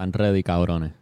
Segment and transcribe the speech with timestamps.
[0.00, 0.92] Están ready, cabrones.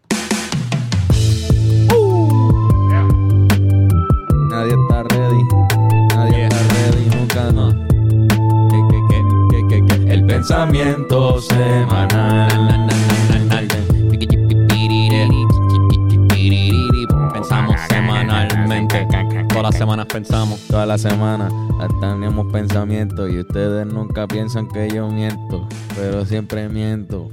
[4.50, 5.42] Nadie está ready.
[6.16, 7.70] Nadie está ready, nunca no.
[8.68, 10.12] ¿Qué, qué, qué?
[10.12, 12.88] El pensamiento semanal.
[17.32, 19.06] Pensamos semanalmente.
[19.48, 20.60] Todas las semanas pensamos.
[20.66, 21.48] Toda la semana
[22.00, 27.30] tenemos pensamientos y ustedes nunca piensan que yo miento, pero siempre miento.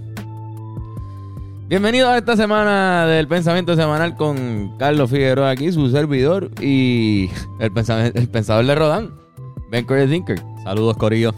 [1.67, 7.29] Bienvenidos a esta semana del pensamiento semanal con Carlos Figueroa aquí, su servidor y
[7.59, 9.11] el, pensa- el pensador de Rodán,
[9.71, 10.39] Ben Curry Thinker.
[10.63, 11.33] Saludos, Corillo.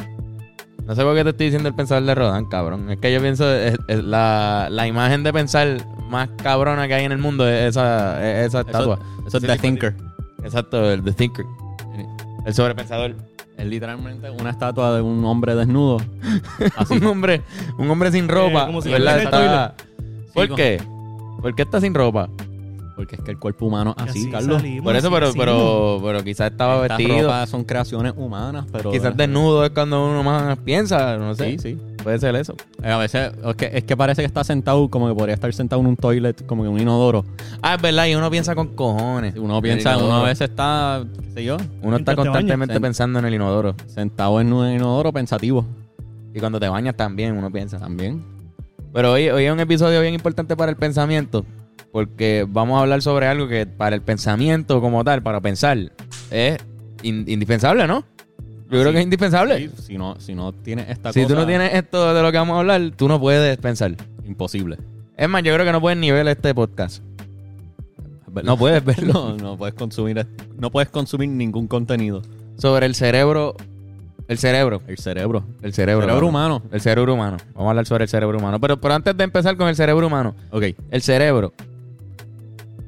[0.85, 2.89] No sé por qué te estoy diciendo el pensador de Rodán, cabrón.
[2.91, 5.77] Es que yo pienso, es- es la, la imagen de pensar
[6.09, 8.99] más cabrona que hay en el mundo es esa, es esa estatua.
[9.25, 9.95] Eso es The Thinker.
[10.43, 11.45] Exacto, el The Thinker.
[12.45, 13.15] El sobrepensador.
[13.57, 15.97] Es literalmente una estatua de un hombre desnudo.
[16.77, 16.93] Así.
[16.97, 17.41] un hombre,
[17.79, 18.67] un hombre sin ropa.
[18.67, 19.21] como si ¿verdad?
[19.21, 19.75] Está-
[20.37, 20.81] ¿Por qué?
[21.41, 22.29] ¿Por qué está sin ropa?
[22.95, 24.57] Porque es que el cuerpo humano es así, Así Carlos.
[24.57, 27.21] salimos, Por eso, pero, pero, pero quizás estaba Estas vestido.
[27.23, 28.89] ropas son creaciones humanas, pero...
[28.91, 31.51] Quizás desnudo es cuando uno más piensa, no sé.
[31.51, 31.77] Sí, sí.
[32.03, 32.55] Puede ser eso.
[32.81, 35.53] Eh, A veces es que, es que parece que está sentado como que podría estar
[35.53, 37.23] sentado en un toilet, como que en un inodoro.
[37.61, 39.35] Ah, es verdad, y uno piensa con cojones.
[39.37, 42.81] Uno piensa, uno a veces está, qué sé yo, Uno está Mientras te constantemente bañas.
[42.81, 43.75] pensando en el inodoro.
[43.87, 45.65] sentado en un inodoro pensativo
[46.33, 47.77] Y cuando te bañas también uno piensa.
[47.77, 48.23] también.
[48.97, 51.45] Pero hoy, hoy es un episodio bien importante para el pensamiento.
[51.91, 55.77] Porque vamos a hablar sobre algo que para el pensamiento como tal, para pensar,
[56.31, 56.57] es
[57.03, 58.03] in- indispensable, ¿no?
[58.71, 59.69] Yo creo que es indispensable.
[59.69, 62.31] Sí, si no, si no tienes esta si cosa, tú no tienes esto de lo
[62.31, 63.95] que vamos a hablar, tú no puedes pensar.
[64.25, 64.77] imposible.
[65.15, 67.03] Es más, yo creo que no puedes ni ver este podcast.
[68.43, 69.13] No puedes verlo.
[69.13, 70.25] No, no puedes consumir,
[70.57, 72.23] no puedes consumir ningún contenido.
[72.57, 73.55] Sobre el cerebro.
[74.27, 74.81] El cerebro.
[74.87, 75.43] El cerebro.
[75.61, 76.01] El cerebro.
[76.05, 76.55] cerebro mano.
[76.57, 76.69] humano.
[76.71, 77.37] El cerebro humano.
[77.53, 78.59] Vamos a hablar sobre el cerebro humano.
[78.59, 80.63] Pero, pero antes de empezar con el cerebro humano, Ok.
[80.91, 81.53] el cerebro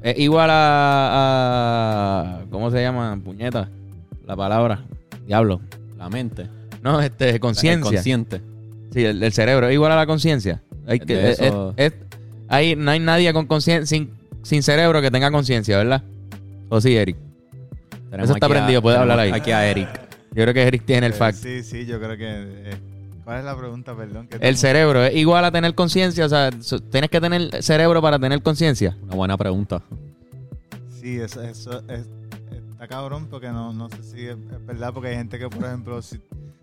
[0.02, 3.18] es igual a, a- ¿cómo se llama?
[3.24, 3.68] Puñeta.
[4.26, 4.80] La palabra.
[5.26, 5.60] Diablo.
[5.98, 6.46] La mente.
[6.82, 7.90] No, este, El conciencia.
[7.90, 8.40] consciente.
[8.92, 10.62] Sí, el, el cerebro es igual a la conciencia.
[10.86, 11.98] Hay que, es- eso- es- es-
[12.48, 14.10] hay- no hay nadie con conciencia sin,
[14.42, 16.02] sin cerebro que tenga conciencia, ¿verdad?
[16.68, 17.16] ¿O sí, Eric?
[18.10, 19.30] Tenemos Eso está prendido, puede hablar ahí.
[19.30, 19.88] Aquí a Eric.
[20.32, 21.38] Yo creo que Eric tiene el Eh, fact.
[21.38, 22.26] Sí, sí, yo creo que.
[22.70, 22.76] eh,
[23.24, 24.26] ¿Cuál es la pregunta, perdón?
[24.26, 26.50] que El cerebro es igual a tener conciencia, o sea,
[26.90, 28.96] tienes que tener cerebro para tener conciencia.
[29.02, 29.82] Una buena pregunta.
[31.00, 32.06] Sí, eso, eso es-
[32.72, 35.64] está cabrón porque no, no sé si es, es verdad, porque hay gente que, por
[35.64, 36.18] ejemplo, si,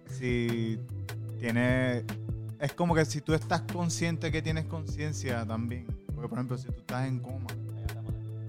[0.10, 0.80] si
[1.40, 2.04] tiene.
[2.60, 5.86] Es como que si tú estás consciente que tienes conciencia también.
[6.16, 7.48] Porque, por ejemplo, si tú estás en coma.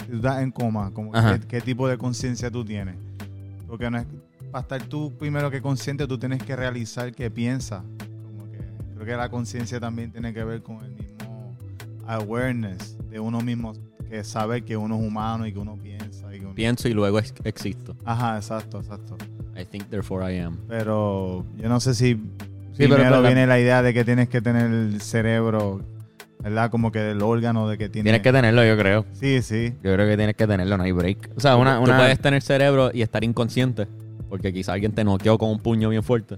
[0.06, 1.12] Si tú estás en coma, como.
[1.12, 2.96] ¿qué, qué tipo de conciencia tú tienes?
[3.66, 4.06] Porque no es.
[4.50, 7.82] Para estar tú primero que consciente, tú tienes que realizar que piensas.
[8.26, 8.58] Como que
[8.94, 11.54] creo que la conciencia también tiene que ver con el mismo
[12.06, 13.74] awareness de uno mismo,
[14.08, 16.34] que sabe que uno es humano y que uno piensa.
[16.34, 17.94] Y que uno- Pienso y luego ex- existo.
[18.04, 19.16] Ajá, exacto, exacto.
[19.60, 20.56] I think therefore I am.
[20.68, 22.14] Pero yo no sé si
[22.76, 25.82] primero pero viene la idea de que tienes que tener el cerebro,
[26.42, 26.70] ¿verdad?
[26.70, 28.04] Como que el órgano de que tiene...
[28.04, 29.04] Tienes que tenerlo, yo creo.
[29.12, 29.74] Sí, sí.
[29.82, 31.30] Yo creo que tienes que tenerlo, no hay break.
[31.36, 31.76] O sea, una...
[31.78, 33.88] Tú una puedes tener cerebro y estar inconsciente.
[34.28, 36.36] Porque quizá alguien te noqueó con un puño bien fuerte.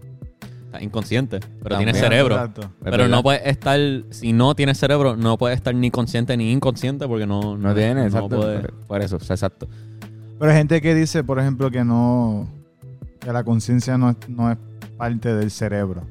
[0.67, 1.93] Estás inconsciente, pero También.
[1.93, 2.37] tienes cerebro.
[2.37, 2.71] Exacto.
[2.85, 3.79] Pero no puedes estar,
[4.11, 8.05] si no tienes cerebro, no puedes estar ni consciente ni inconsciente porque no, No tiene,
[8.05, 8.37] exacto.
[8.39, 9.67] puede- por, por eso, o sea, exacto.
[10.39, 12.47] Pero hay gente que dice, por ejemplo, que no...
[13.19, 14.57] Que la conciencia no es, no es
[14.97, 16.03] parte del cerebro.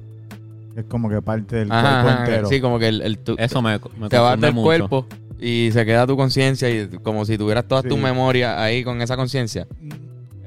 [0.75, 2.49] Es como que parte del Ajá, cuerpo ajá, entero.
[2.49, 4.65] sí, como que el, el tu- Eso me, me te confunde del mucho.
[4.65, 5.05] cuerpo
[5.39, 7.89] y se queda tu conciencia y como si tuvieras todas Sí.
[7.89, 9.65] tus memorias ahí con esa conciencia.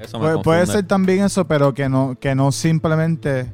[0.02, 3.52] Eso me Puede, ser también eso, pero que no, que no simplemente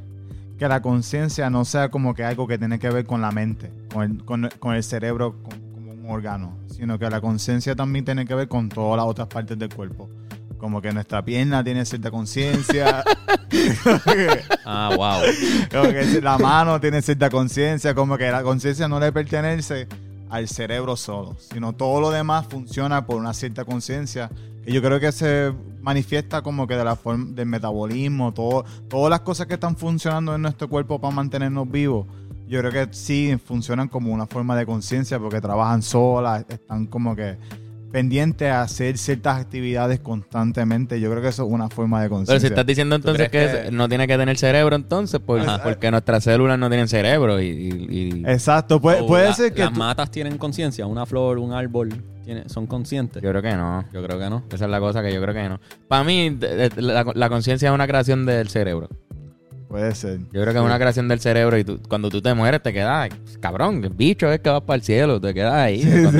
[0.57, 3.71] que la conciencia no sea como que algo que tiene que ver con la mente,
[3.93, 8.25] con el, con, con el cerebro como un órgano, sino que la conciencia también tiene
[8.25, 10.09] que ver con todas las otras partes del cuerpo.
[10.57, 13.03] Como que nuestra pierna tiene cierta conciencia,
[14.65, 15.21] Ah, wow.
[15.71, 19.87] como que la mano tiene cierta conciencia, como que la conciencia no le pertenece
[20.29, 24.29] al cerebro solo, sino todo lo demás funciona por una cierta conciencia
[24.63, 29.09] que yo creo que se manifiesta como que de la forma del metabolismo, todo, todas
[29.09, 32.05] las cosas que están funcionando en nuestro cuerpo para mantenernos vivos.
[32.47, 37.15] Yo creo que sí funcionan como una forma de conciencia porque trabajan solas, están como
[37.15, 37.37] que
[37.91, 40.99] pendientes a hacer ciertas actividades constantemente.
[40.99, 42.33] Yo creo que eso es una forma de conciencia.
[42.33, 46.23] Pero si estás diciendo entonces que, no tiene que tener cerebro entonces, pues, porque nuestras
[46.23, 47.45] células no tienen cerebro y...
[47.47, 50.85] y- y- Exacto, puede, puede la- ser que las tú- matas tienen conciencia.
[50.85, 51.89] Una flor, un árbol,
[52.23, 53.21] tiene, son conscientes.
[53.23, 53.83] yo creo que no.
[53.91, 54.43] Yo creo que no.
[54.51, 55.59] Esa es la cosa que yo creo que no.
[55.87, 56.37] Para mí,
[56.77, 58.89] la, la conciencia es una creación del cerebro.
[59.69, 60.19] Puede ser.
[60.19, 62.73] Yo creo que es una creación del cerebro y tú, cuando tú te mueres te
[62.73, 65.81] quedas, cabrón, el bicho es que vas para el cielo, te quedas ahí.
[65.81, 66.17] cuando, sí,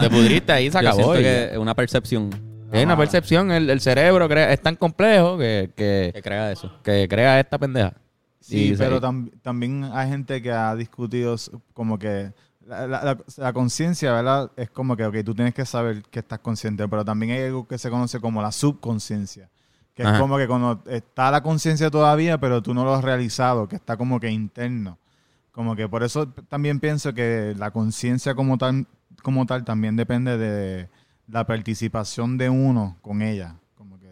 [0.00, 1.12] te, te pudriste ahí se Yo acabó.
[1.14, 2.28] que es una percepción
[2.72, 6.70] Es una percepción, el, el cerebro crea- es tan complejo que, que, que crea eso.
[6.84, 7.94] que crea esta pendeja.
[8.40, 11.36] Sí, pero tam- también hay gente que ha discutido
[11.72, 12.32] como que
[12.66, 14.50] la, la- la- la conciencia, ¿verdad?
[14.56, 17.66] Es como que, ok, tú tienes que saber que estás consciente, pero también hay algo
[17.68, 19.50] que se conoce como la subconsciencia,
[20.00, 20.16] que Ajá.
[20.16, 23.76] es como que cuando está la conciencia todavía, pero tú no lo has realizado, que
[23.76, 24.96] está como que interno.
[25.52, 28.86] Como que por eso también pienso que la conciencia como tal,
[29.22, 30.88] como tal también depende de
[31.28, 33.56] la participación de uno con ella.
[33.76, 34.08] Como que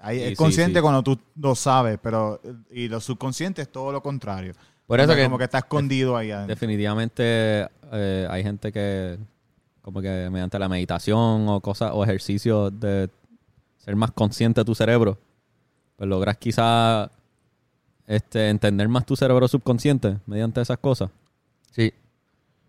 [0.00, 0.82] hay, Sí, es consciente sí.
[0.82, 2.40] cuando tú lo sabes, pero
[2.70, 4.54] y lo subconsciente es todo lo contrario.
[4.86, 6.54] Por eso Como que, como que está escondido ahí adentro.
[6.54, 9.18] Definitivamente eh, hay gente que
[9.82, 13.10] como que mediante la meditación o cosas o ejercicios de
[13.80, 15.18] ser más consciente de tu cerebro,
[15.96, 17.10] pues logras quizá
[18.06, 21.10] este, entender más tu cerebro subconsciente mediante esas cosas.
[21.72, 21.92] sí,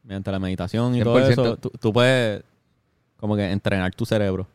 [0.03, 1.29] Mediante la meditación y todo 100%.
[1.29, 2.41] eso, tú, tú puedes
[3.17, 4.47] como que entrenar tu cerebro.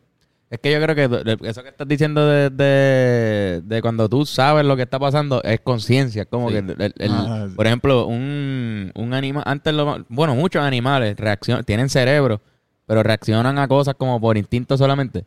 [0.49, 4.65] Es que yo creo que eso que estás diciendo de, de, de cuando tú sabes
[4.65, 6.25] lo que está pasando es conciencia.
[6.25, 6.55] Como Sí.
[6.55, 7.55] que, el- el- Ah, sí.
[7.55, 12.41] por ejemplo, un, un animal, antes, lo, bueno, muchos animales reaccionan, tienen cerebro,
[12.85, 15.25] pero reaccionan a cosas como por instinto solamente.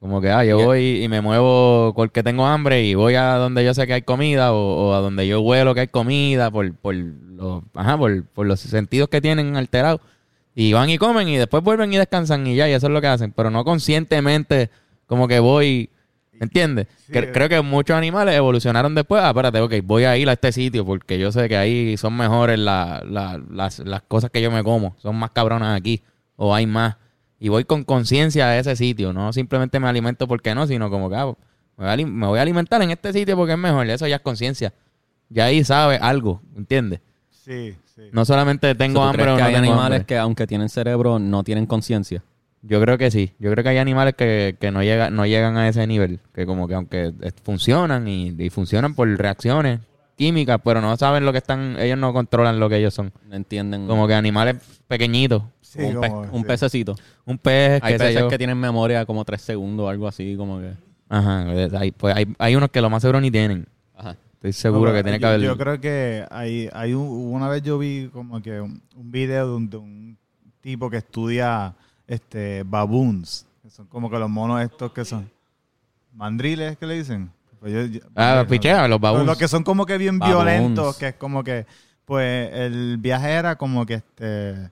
[0.00, 0.66] Como que, ah, yo Yeah.
[0.66, 4.02] voy y me muevo porque tengo hambre y voy a donde yo sé que hay
[4.02, 8.24] comida o, o a donde yo huelo que hay comida por, por, los, ajá, por,
[8.24, 10.00] por los sentidos que tienen alterados.
[10.54, 13.00] Y van y comen y después vuelven y descansan y ya, y eso es lo
[13.00, 13.32] que hacen.
[13.32, 14.70] Pero no conscientemente,
[15.06, 15.90] como que voy,
[16.32, 16.86] ¿me entiendes?
[17.06, 19.22] Sí, Cre- creo que muchos animales evolucionaron después.
[19.22, 22.16] Ah, espérate, ok, voy a ir a este sitio porque yo sé que ahí son
[22.16, 24.96] mejores la- la- las, las cosas que yo me como.
[24.98, 26.02] Son más cabronas aquí.
[26.36, 26.96] O hay más.
[27.40, 29.12] Y voy con conciencia a ese sitio.
[29.14, 31.34] No simplemente me alimento porque no, sino como que ah,
[31.78, 33.88] me, voy a, alimentar en este sitio porque es mejor.
[33.88, 34.74] Eso ya es conciencia.
[35.30, 37.00] Ya ahí sabe algo, ¿entiendes?
[37.30, 38.02] Sí, sí.
[38.12, 40.06] No solamente tengo ¿Tú hambre crees o que no hay tengo animales hambre.
[40.06, 42.22] que aunque tienen cerebro no tienen conciencia?
[42.62, 43.32] Yo creo que sí.
[43.38, 46.20] Yo creo que hay animales que, que no, llega, no llegan a ese nivel.
[46.34, 49.80] Que como que aunque funcionan y, y funcionan por reacciones
[50.20, 53.10] químicas, pero no saben lo que están, ellos no controlan lo que ellos son.
[53.26, 53.86] No entienden.
[53.86, 54.56] Como que animales
[54.86, 55.44] pequeñitos.
[55.72, 56.46] Sí, un, como- pe- un sí.
[56.48, 56.94] pececito.
[57.24, 60.58] Un pez, Hay sé peces que tienen memoria como tres segundos o algo así, como
[60.58, 60.72] que.
[61.08, 61.46] Ajá.
[61.78, 63.66] Hay, pues hay, hay unos que lo más seguro ni tienen.
[63.96, 64.16] Ajá.
[64.34, 65.40] Estoy seguro No, que tiene que haber...
[65.40, 69.48] Yo creo que hay, hay un- una vez yo vi como que un, un video
[69.50, 70.18] de un, de un
[70.60, 71.74] tipo que estudia
[72.06, 75.30] este baboons, que son como que los monos estos que son
[76.12, 77.30] mandriles, ¿qué le dicen?
[77.60, 79.26] Pues yo- yo- Ah, pichea, los baboons.
[79.26, 80.44] Los que son como que bien Baboons.
[80.44, 81.66] violentos, que es como que,
[82.04, 84.70] pues el viaje era como que este,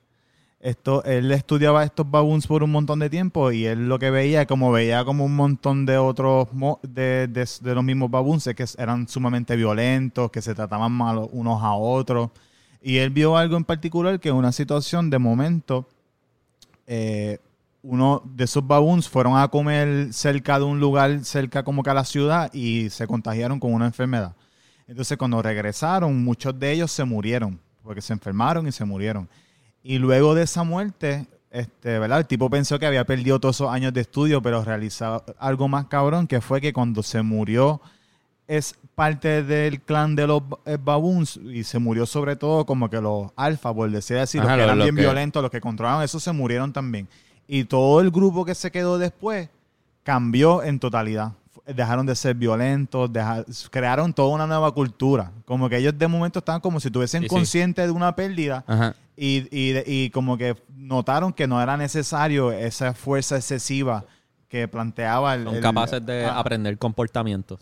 [0.60, 4.44] esto, él estudiaba estos baboons por un montón de tiempo y él lo que veía,
[4.46, 6.48] como veía como un montón de otros,
[6.82, 11.74] de, de- los mismos baboons, que eran sumamente violentos, que se trataban mal unos a
[11.74, 12.30] otros.
[12.82, 15.86] Y él vio algo en particular que en una situación de momento,
[16.86, 17.38] eh,
[17.82, 21.94] uno de esos baboons fueron a comer cerca de un lugar, cerca como que a
[21.94, 24.34] la ciudad, y se contagiaron con una enfermedad.
[24.88, 29.28] Entonces, cuando regresaron, muchos de ellos se murieron, porque se enfermaron y se murieron.
[29.82, 32.18] Y luego de esa muerte, este, ¿verdad?
[32.18, 35.86] El tipo pensó que había perdido todos esos años de estudio, pero realizó algo más
[35.86, 37.80] cabrón, que fue que cuando se murió
[38.46, 43.00] es parte del clan de los eh, baboons y se murió sobre todo como que
[43.00, 45.50] los alfa, por decir así, los Ajá, que los- eran los bien que- violentos, los
[45.50, 47.06] que controlaban eso se murieron también.
[47.46, 49.48] Y todo el grupo que se quedó después
[50.02, 51.32] cambió en totalidad.
[51.66, 53.10] Dejaron de ser violentos,
[53.70, 55.30] crearon toda una nueva cultura.
[55.44, 57.34] Como que ellos de momento estaban como si estuviesen Sí, sí.
[57.34, 58.94] conscientes de una pérdida Ajá.
[59.18, 64.04] Y, y, y como que notaron que no era necesario esa fuerza excesiva
[64.48, 65.44] que planteaba el...
[65.44, 67.60] Son el- capaces de ah, aprender comportamientos.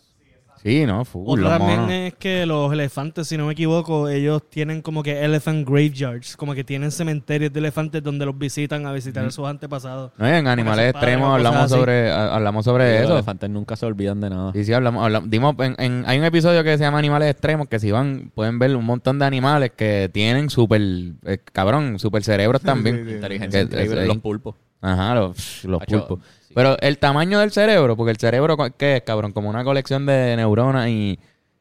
[0.63, 1.93] Sí, no, full, Otro los también monos.
[1.93, 6.55] es que los elefantes, si no me equivoco, ellos tienen como que elephant graveyards, como
[6.55, 10.13] que tienen cementerios de elefantes donde los visitan a visitar a sus antepasados.
[10.19, 13.13] No, y en animales extremos hablamos sobre, hablamos sobre Los eso.
[13.15, 14.53] elefantes nunca se olvidan de nada.
[14.53, 17.69] Sí, sí, hablamos, hablamos- dimos en- en- hay un episodio que se llama Animales Extremos,
[17.69, 20.81] que si van, pueden ver un montón de animales que tienen súper,
[21.27, 23.09] eh, cabrón, súper cerebros también.
[23.09, 24.03] Inteligencia Que- increíble.
[24.03, 24.55] es- Los pulpos.
[24.81, 26.21] Ajá, los, los pulpos.
[26.57, 29.33] Pero el tamaño del cerebro, porque el cerebro, ¿qué es, cabrón?
[29.33, 31.19] Como una colección de neuronas y,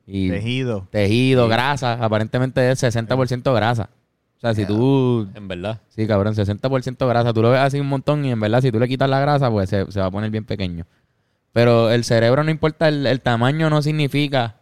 [0.08, 0.88] y Tejido.
[0.90, 1.94] tejido, grasa.
[2.02, 3.90] Aparentemente es 60% grasa.
[4.38, 5.28] O sea, si tú...
[5.36, 5.82] En verdad.
[5.90, 7.34] Sí, cabrón, 60% grasa.
[7.34, 9.52] Tú lo ves así un montón y en verdad si tú le quitas la grasa,
[9.52, 10.86] pues se, se va a poner bien pequeño.
[11.52, 14.56] Pero el cerebro no importa, el, el tamaño no significa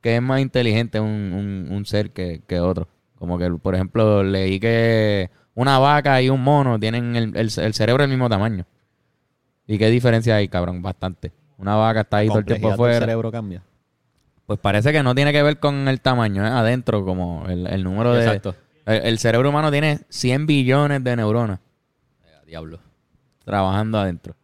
[0.00, 2.88] que es más inteligente un, un- un ser que, que otro.
[3.16, 7.74] Como que, por ejemplo, leí que una vaca y un mono tienen el, el- el
[7.74, 8.64] cerebro del mismo tamaño.
[9.68, 10.82] ¿Y qué diferencia hay, cabrón?
[10.82, 11.30] Bastante.
[11.58, 12.98] Una vaca está ahí todo el tiempo afuera.
[12.98, 13.62] cerebro cambia.
[14.46, 16.48] Pues parece que no tiene que ver con el tamaño, ¿eh?
[16.48, 18.24] adentro, como el, el número de...
[18.24, 18.54] Exacto.
[18.86, 21.60] El, el cerebro humano tiene 100 billones de neuronas
[22.24, 22.80] Eh, diablo.
[23.44, 24.34] trabajando adentro.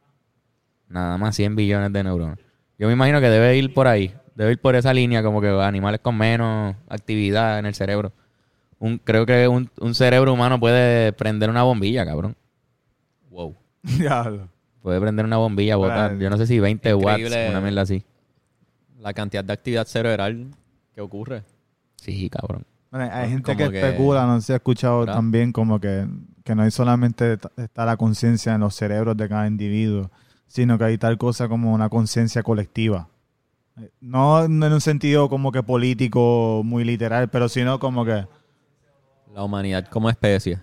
[0.88, 2.38] Nada más 100 billones de neuronas.
[2.78, 4.14] Yo me imagino que debe ir por ahí.
[4.34, 8.12] Debe ir por esa línea, como que animales con menos actividad en el cerebro.
[8.78, 12.36] Un, creo que un, un cerebro humano puede prender una bombilla, cabrón.
[13.30, 13.56] Wow.
[13.82, 14.48] Diablo.
[14.84, 16.10] Puede prender una bombilla, botar.
[16.10, 18.04] Bueno, Yo no sé si 20 watts, una mierda así.
[19.00, 20.48] La cantidad de actividad cerebral
[20.94, 21.42] que ocurre.
[21.96, 22.66] Sí, cabrón.
[22.90, 25.14] Bueno, hay gente que, Como que- especula, no sé si ha escuchado ¿Verdad?
[25.14, 26.06] también como que,
[26.44, 30.10] que no hay solamente está la conciencia en los cerebros de cada individuo,
[30.48, 33.08] sino que hay tal cosa como una conciencia colectiva.
[33.80, 38.26] Eh, No en un sentido como que político muy literal, pero sino como que
[39.34, 40.58] La humanidad como especie.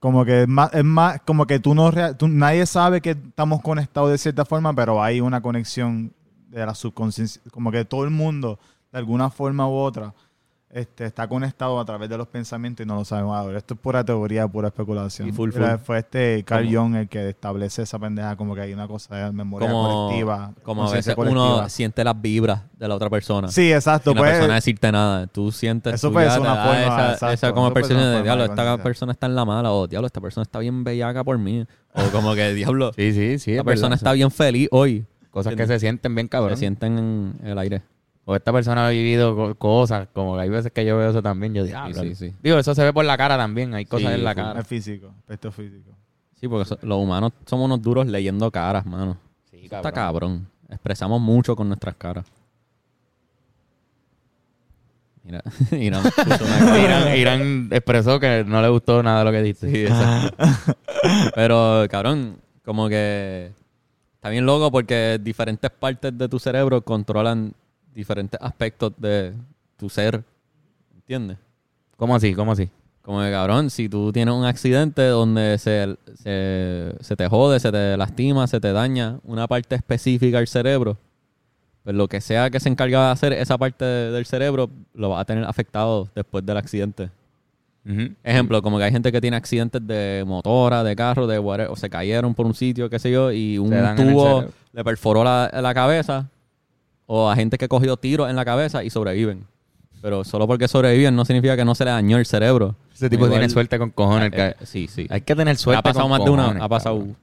[0.00, 3.60] Como que es más, es más como que tú no tú- nadie sabe que estamos
[3.62, 6.12] conectados de cierta forma, pero hay una conexión
[6.48, 8.58] de la subconsciencia, como que todo el mundo
[8.90, 10.12] de alguna forma u otra
[10.72, 13.58] este, está conectado a través de los pensamientos y no lo sabemos ahora.
[13.58, 15.28] Esto es pura teoría, pura especulación.
[15.28, 15.84] Y full, Era- full.
[15.84, 19.32] Fue este Carl Jung el que establece esa pendeja como que hay una cosa de
[19.32, 20.52] memoria Como, colectiva.
[20.62, 23.48] como a veces uno siente las vibras de la otra persona.
[23.48, 24.10] Sí, exacto.
[24.10, 25.26] Sin la pues, persona decirte nada.
[25.26, 27.34] Tú sientes Eso puede ser una forma, esa, exacto.
[27.34, 30.42] esa como una de diablo, esta persona está en la mala o diablo, esta persona
[30.42, 31.66] está bien bellaca por mí.
[31.94, 33.50] O como que diablo, Sí, sí, sí.
[33.52, 33.96] esta es persona verdad.
[33.96, 35.04] está bien feliz hoy.
[35.32, 36.50] Cosas que se sienten bien cabrón.
[36.56, 37.82] Se sienten en el aire.
[38.30, 41.20] O esta persona ha vivido co- cosas, como que hay veces que yo veo eso
[41.20, 42.32] también, yo digo, sí, sí.
[42.40, 44.60] Digo, eso se ve por la cara también, hay cosas Sí, en la cara.
[44.60, 45.90] Es físico, aspecto físico.
[46.36, 49.16] Sí, porque so- los humanos somos unos duros leyendo caras, mano.
[49.50, 50.46] Sí, Está cabrón.
[50.68, 52.24] Expresamos mucho con nuestras caras.
[55.24, 55.42] Mira.
[55.72, 59.88] Irán, Irán expresó que no le gustó nada lo que dijiste.
[61.34, 63.50] Pero, cabrón, como que
[64.14, 67.54] está bien loco porque diferentes partes de tu cerebro controlan
[67.94, 69.32] diferentes aspectos de
[69.76, 70.22] tu ser.
[70.94, 71.38] ¿Entiendes?
[71.96, 72.34] ¿Cómo así?
[72.34, 72.68] ¿Cómo así?
[73.02, 77.72] Como que, cabrón, si tú tienes un accidente donde se, se, se te jode, se
[77.72, 80.96] te lastima, se te daña una parte específica del cerebro,
[81.82, 85.10] pues lo que sea que se encarga de hacer esa parte de- del cerebro lo
[85.10, 87.10] va a tener afectado después del accidente.
[88.22, 91.76] Ejemplo, como que hay gente que tiene accidentes de motora, de carro, de whatever, o
[91.76, 93.70] se cayeron por un sitio, qué sé yo, y un
[94.12, 94.40] tubo
[94.72, 96.28] le perforó la, la cabeza,
[97.12, 99.44] o a gente que ha cogido tiros en la cabeza y sobreviven.
[100.00, 102.76] Pero solo porque sobreviven no significa que no se le dañó el cerebro.
[102.94, 104.30] Ese tipo Igual- tiene suerte con cojones.
[104.32, 105.08] Eh, sí, sí.
[105.10, 106.98] hay que tener suerte ha pasado con más de una, ha pasado.
[106.98, 107.16] cabrón.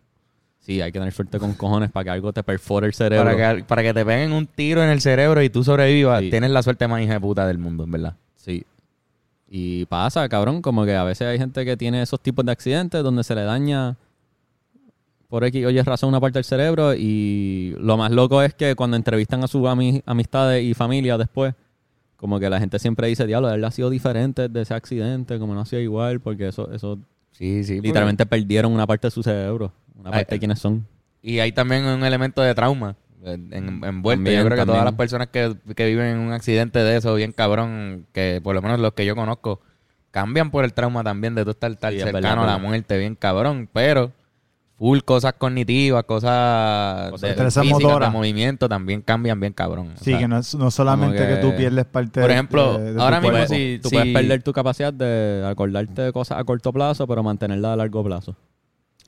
[0.59, 3.31] Sí, hay que tener suerte con cojones para que algo te perfore el cerebro.
[3.31, 6.29] Para que, para que te peguen un tiro en el cerebro y tú sobrevivas, Sí.
[6.31, 8.15] tienes la suerte más hija de puta del mundo, en verdad.
[8.35, 8.65] Sí.
[9.49, 13.01] Y pasa, cabrón, como que a veces hay gente que tiene esos tipos de accidentes
[13.01, 13.95] donde se le daña
[15.27, 18.75] por X o Y razón una parte del cerebro y lo más loco es que
[18.75, 21.53] cuando entrevistan a sus ami- amistades y familia después,
[22.15, 25.53] como que la gente siempre dice, diablo, él ha sido diferente de ese accidente, como
[25.53, 26.97] no ha sido igual, porque eso, eso
[27.31, 27.79] Sí, sí.
[27.81, 30.87] literalmente perdieron una parte de su cerebro, una parte de quiénes son.
[31.21, 34.17] Y hay también un elemento de trauma en, en- envuelto.
[34.23, 34.67] También, yo creo que también.
[34.67, 38.55] todas las personas que, que viven en un accidente de eso, bien cabrón, que por
[38.55, 39.59] lo menos los que yo conozco,
[40.11, 42.97] cambian por el trauma también de tú estar tan Sí, cercano verdad, a la muerte,
[42.97, 43.69] bien cabrón.
[43.73, 44.11] Pero
[44.77, 48.05] full cosas cognitivas, cosas Cosas de, físicas, motora.
[48.07, 49.93] de movimiento, también cambian bien cabrón.
[49.95, 52.33] O Sí, sea, que no es no solamente que, que- tú pierdes parte Por de-
[52.35, 53.53] ejemplo, de, de tu ahora mismo cuerpo.
[53.55, 57.23] si- Tú puedes si- perder tu capacidad de acordarte de cosas a corto plazo, pero
[57.23, 58.35] mantenerla a largo plazo.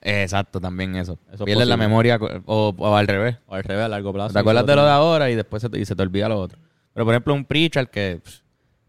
[0.02, 1.20] Exacto, también eso.
[1.32, 3.36] Eso es Pierdes la memoria o, o al revés.
[3.48, 4.34] O al revés, a largo plazo.
[4.34, 6.40] te acuerdas de lo de ahora y después se te, y se te olvida lo
[6.40, 6.58] otro.
[6.94, 8.22] Pero por ejemplo, un preacher que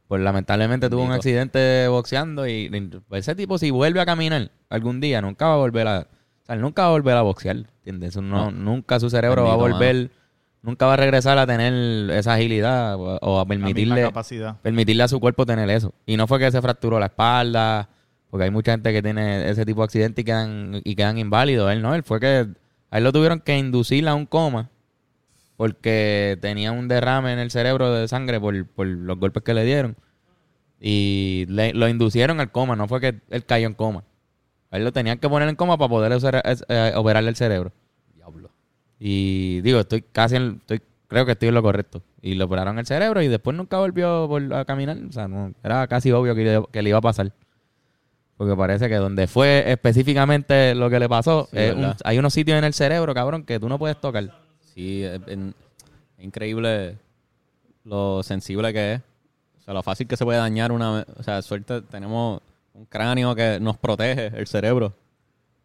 [0.08, 4.50] pues lamentablemente tuvo un accidente boxeando y, y, pues, ese tipo si vuelve a caminar
[4.68, 6.06] algún día nunca va a volver a
[6.50, 8.16] sea, él nunca va a volver a boxear, ¿entiendes?
[8.16, 8.50] No, No.
[8.50, 10.10] nunca su cerebro va a volver,
[10.62, 14.56] nunca va a regresar a tener esa agilidad o, o a permitirle capacidad.
[14.60, 15.92] permitirle a su cuerpo tener eso.
[16.06, 17.88] Y no fue que se fracturó la espalda,
[18.30, 21.72] porque hay mucha gente que tiene ese tipo de accidentes y quedan, y quedan inválidos.
[21.72, 22.46] Él no, él fue que
[22.90, 24.68] a él lo tuvieron que inducir a un coma
[25.56, 29.64] porque tenía un derrame en el cerebro de sangre por, por los golpes que le
[29.64, 29.96] dieron.
[30.80, 34.04] Y le- lo inducieron al coma, no fue que él cayó en coma.
[34.70, 36.12] A él lo tenían que poner en coma para poder
[36.68, 37.72] eh, operarle el cerebro.
[38.14, 38.50] Diablo.
[38.98, 42.02] Y digo, estoy casi en, estoy, creo que estoy en lo correcto.
[42.22, 44.96] Y le operaron el cerebro y después nunca volvió vol- a caminar.
[45.08, 47.32] O sea, no, era casi obvio que le, que le iba a pasar.
[48.36, 51.96] Porque parece que donde fue específicamente lo que le pasó, Sí, es un- ¿verdad?
[52.04, 54.38] hay unos sitios en el cerebro, cabrón, que tú no puedes tocar.
[54.74, 55.20] Sí, es
[56.18, 56.96] increíble
[57.84, 59.00] lo sensible que es.
[59.60, 61.04] O sea, lo fácil que se puede dañar una...
[61.18, 62.40] O sea, suerte tenemos
[62.74, 64.94] un cráneo que nos protege, el cerebro.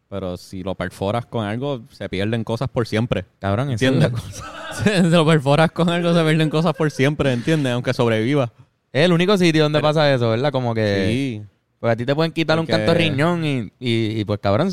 [0.08, 3.24] Pero si lo perforas con algo, se pierden cosas por siempre.
[3.40, 4.12] Cabrón, ¿Entiendes?
[4.84, 7.72] si lo perforas con algo, se pierden cosas por siempre, ¿entiendes?
[7.72, 8.52] Aunque sobreviva.
[8.92, 10.52] Es el único sitio donde pasa eso, ¿verdad?
[10.52, 11.06] Como que...
[11.08, 11.42] Sí.
[11.80, 14.70] Pues a ti te pueden quitar un canto de riñón y, y, y, pues cabrón,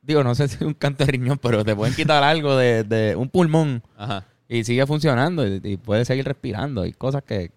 [0.00, 2.82] digo, no sé si es un canto de riñón, pero te pueden quitar algo de,
[2.82, 4.24] de un pulmón Ajá.
[4.48, 6.82] y sigue funcionando y, y puedes seguir respirando.
[6.82, 7.50] Hay cosas que,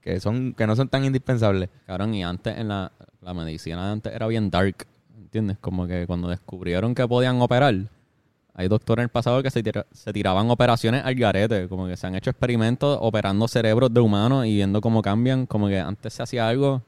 [0.00, 1.68] que son que no son tan indispensables.
[1.86, 2.90] Cabrón, y antes en la,
[3.22, 4.86] la medicina de antes era bien dark,
[5.16, 5.56] ¿entiendes?
[5.60, 7.74] Como que cuando descubrieron que podían operar,
[8.54, 11.96] hay doctores en el pasado que se, tira- se tiraban operaciones al garete, como que
[11.96, 16.12] se han hecho experimentos operando cerebros de humanos y viendo cómo cambian, como que antes
[16.12, 16.82] se hacía algo,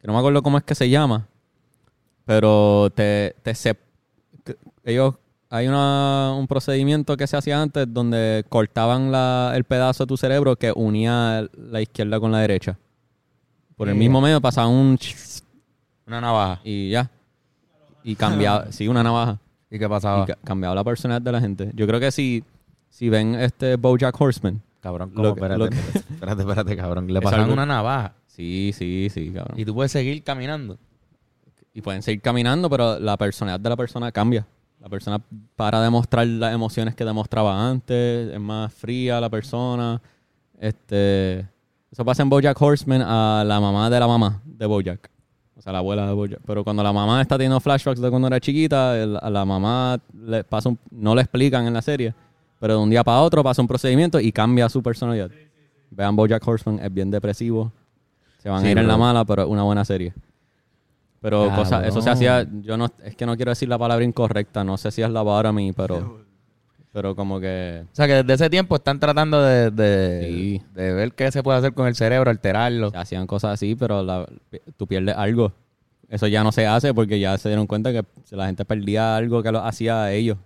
[0.00, 1.26] que no me acuerdo cómo es que se llama,
[2.24, 3.52] pero te, te
[4.44, 5.14] que- ellos
[5.50, 10.16] hay una, un procedimiento que se hacía antes donde cortaban la- el pedazo de tu
[10.16, 12.78] cerebro que unía la izquierda con la derecha.
[13.76, 13.98] Por el Mm.
[13.98, 14.96] mismo medio pasaban un
[16.12, 16.60] Una navaja.
[16.64, 17.10] y ya.
[18.04, 19.38] Y cambiaba, sí, una navaja.
[19.70, 20.26] ¿Y qué Y pasaba?
[20.26, 21.70] ca- cambiaba la personalidad de la gente.
[21.74, 22.44] Yo creo que si,
[22.90, 25.28] si ven este Bojack Horseman, Cabrón, ¿cómo?
[25.28, 27.06] Lo que- espérate, lo que- espérate, espérate, espérate, cabrón.
[27.12, 29.58] Le Es pasaron algo- una navaja sí, sí, sí, cabrón.
[29.58, 30.78] y tú puedes seguir caminando.
[31.74, 34.46] Y pueden seguir caminando, pero la personalidad de la persona cambia.
[34.80, 35.20] La persona
[35.56, 40.02] para demostrar las emociones que demostraba antes, es más fría la persona.
[40.58, 41.40] Este,
[41.90, 45.08] eso pasa en Bojack Horseman a la mamá de la mamá de Bojack.
[45.62, 46.40] O sea, la abuela de Bojack.
[46.44, 49.96] Pero cuando la mamá está teniendo flashbacks de cuando era chiquita, el- a la mamá
[50.12, 52.12] le pasa un- no le explican en la serie,
[52.58, 55.30] pero de un día para otro pasa un procedimiento y cambia su personalidad.
[55.92, 57.70] Vean Bojack Horseman, es bien depresivo.
[58.38, 60.12] Se van Sí, a ir en la mala, pero es una buena serie.
[61.20, 64.64] Pero cosas, eso se hacía, yo no, es que no quiero decir la palabra incorrecta,
[64.64, 66.24] no sé si es la a mí, pero,
[66.92, 70.62] pero como que O sea, que desde ese tiempo están tratando de, de, Sí.
[70.74, 72.90] de ver qué se puede hacer con el cerebro, alterarlo.
[72.90, 74.28] se hacían cosas así, pero la-
[74.76, 75.52] tú pierdes algo.
[76.08, 79.42] Eso ya no se hace porque ya se dieron cuenta que la gente perdía algo
[79.42, 80.36] que lo hacía a ellos.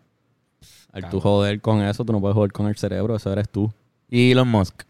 [0.93, 3.73] Al tú joder con eso, tú no puedes joder con el cerebro, eso eres tú.
[4.09, 4.85] Y Elon Musk.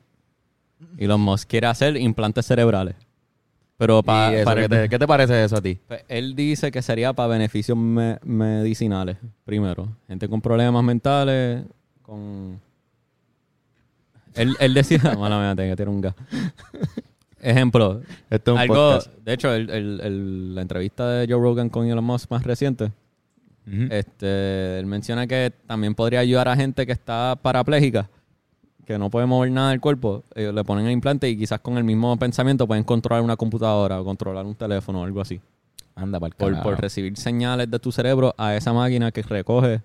[0.99, 2.95] Y los Musk quiere hacer implantes cerebrales.
[3.79, 5.79] Pero ¿Y pa- para ¿qué, te, qué te parece eso a ti?
[5.87, 9.89] Pues, él dice que sería para beneficios me- medicinales, primero.
[10.09, 11.63] Gente con problemas mentales,
[12.03, 12.59] con...
[14.35, 14.99] Él, él decía...
[15.19, 16.15] Mala mía, tengo que tirar un gas.
[17.41, 18.01] Ejemplo.
[18.31, 19.15] Esto es algo, podcast.
[19.25, 22.93] de hecho, el- el- el- la entrevista de Joe Rogan con Elon Musk más reciente,
[23.91, 28.09] este, él menciona que también podría ayudar a gente que está parapléjica,
[28.87, 30.23] que no puede mover nada del cuerpo.
[30.35, 34.01] Ellos le ponen el implante y quizás con el mismo pensamiento pueden controlar una computadora
[34.01, 35.41] o controlar un teléfono o algo así
[35.97, 39.83] Anda para el por, por recibir señales de tu cerebro a esa máquina que recoge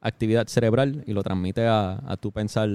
[0.00, 2.68] actividad cerebral y lo transmite a, a tu pensar.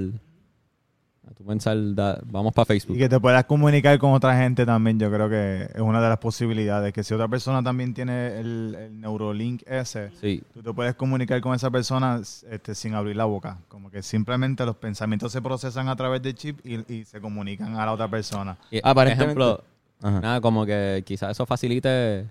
[1.29, 2.95] A tu pensar, da- vamos para Facebook.
[2.95, 6.07] Y que te puedas comunicar con otra gente también, yo creo que es una de
[6.09, 6.93] las posibilidades.
[6.93, 11.41] Que si otra persona también tiene el, el Neurolink ese, Sí, tú te puedes comunicar
[11.41, 13.57] con esa persona este, sin abrir la boca.
[13.69, 17.75] Como que simplemente los pensamientos se procesan a través del chip y, y se comunican
[17.75, 18.57] a la otra persona.
[18.69, 19.63] Y, Aparentemente- ejemplo,
[20.03, 20.19] Ajá.
[20.21, 22.27] nada, como que quizás eso facilite.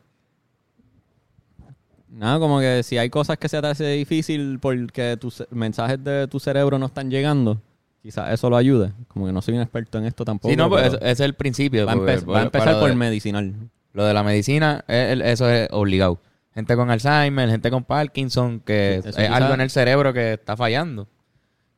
[2.11, 6.29] Nada, como que si hay cosas que se te hace difícil porque tus mensajes de
[6.29, 7.61] tu cerebro no están llegando,
[8.05, 8.93] quizás eso lo ayude.
[9.09, 10.51] Como que no soy un experto en esto tampoco.
[10.51, 11.87] Sí, no, pues ese es el principio.
[11.87, 13.55] va, a porque- empe- va a porque- empezar lo por de- medicinal.
[13.95, 16.21] Lo de la medicina, es el- eso es obligado.
[16.55, 20.55] Gente con Alzheimer, gente con Parkinson, que Sí, es algo en el cerebro que está
[20.57, 21.09] fallando.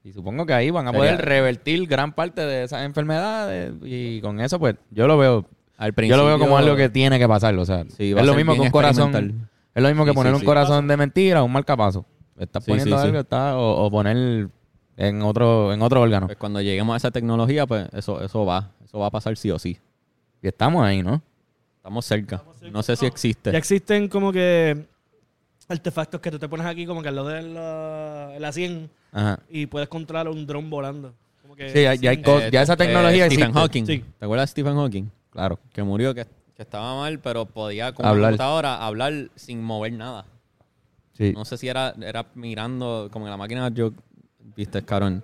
[0.02, 4.20] Y supongo que ahí van a Sería- poder revertir gran parte de esas enfermedades y
[4.20, 5.46] con eso, pues, yo lo veo,
[5.78, 7.54] Al yo principio, lo veo como algo que tiene que pasar.
[7.56, 9.14] O sea, Sí, es lo mismo que un corazón,
[9.74, 12.04] es lo mismo que Sí, poner un corazón de mentira o un marcapaso.
[12.38, 14.48] Estás poniendo algo está, o, o poner
[14.96, 16.26] en otro, en otro órgano.
[16.26, 18.70] Pues cuando lleguemos a esa tecnología, pues eso, eso va.
[18.84, 19.78] Eso va a pasar sí o sí.
[20.42, 21.20] Y estamos ahí, ¿no?
[21.76, 22.42] Estamos cerca.
[22.72, 23.52] No sé si existe.
[23.52, 24.86] Ya existen como que
[25.68, 29.40] artefactos que tú te pones aquí como que al lado de la, la 100 Ajá.
[29.50, 31.12] y puedes controlar un dron volando.
[31.42, 33.60] Como que Sí, ya- ya hay ya esa tecnología Eh, Stephen existe.
[33.60, 33.86] Hawking.
[33.86, 34.04] Sí.
[34.18, 35.04] ¿Te acuerdas de Stephen Hawking?
[35.30, 35.58] Claro.
[35.72, 38.30] Que murió, que, que estaba mal, pero podía con Hablar.
[38.32, 40.24] computadora hablar sin mover nada.
[41.14, 41.32] Sí.
[41.32, 43.92] No sé si era, era mirando, como en la máquina, yo,
[44.54, 45.22] viste, cabrón.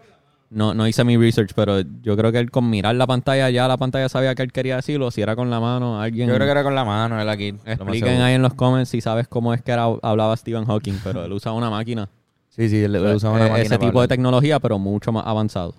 [0.50, 3.66] No, no hice mi research, pero yo creo que él con mirar la pantalla, ya
[3.66, 5.10] la pantalla sabía que él quería decirlo.
[5.10, 6.28] Si era con la mano, alguien.
[6.28, 7.54] Yo creo que era con la mano, él aquí.
[7.64, 11.24] Expliquen ahí en los comments si sabes cómo es que era, hablaba Stephen Hawking, pero
[11.24, 12.08] él usaba una máquina.
[12.50, 15.26] Sí, sí, él, él usaba una Eh, máquina ese tipo de tecnología, pero mucho más
[15.26, 15.74] avanzado.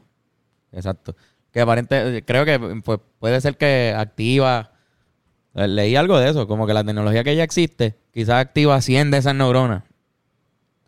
[0.72, 1.16] Exacto.
[1.52, 4.72] Que aparente, creo que pues, puede ser que activa.
[5.54, 9.12] eh, Leí algo de eso, como que la tecnología que ya existe, quizás activa 100
[9.12, 9.84] de esas neuronas.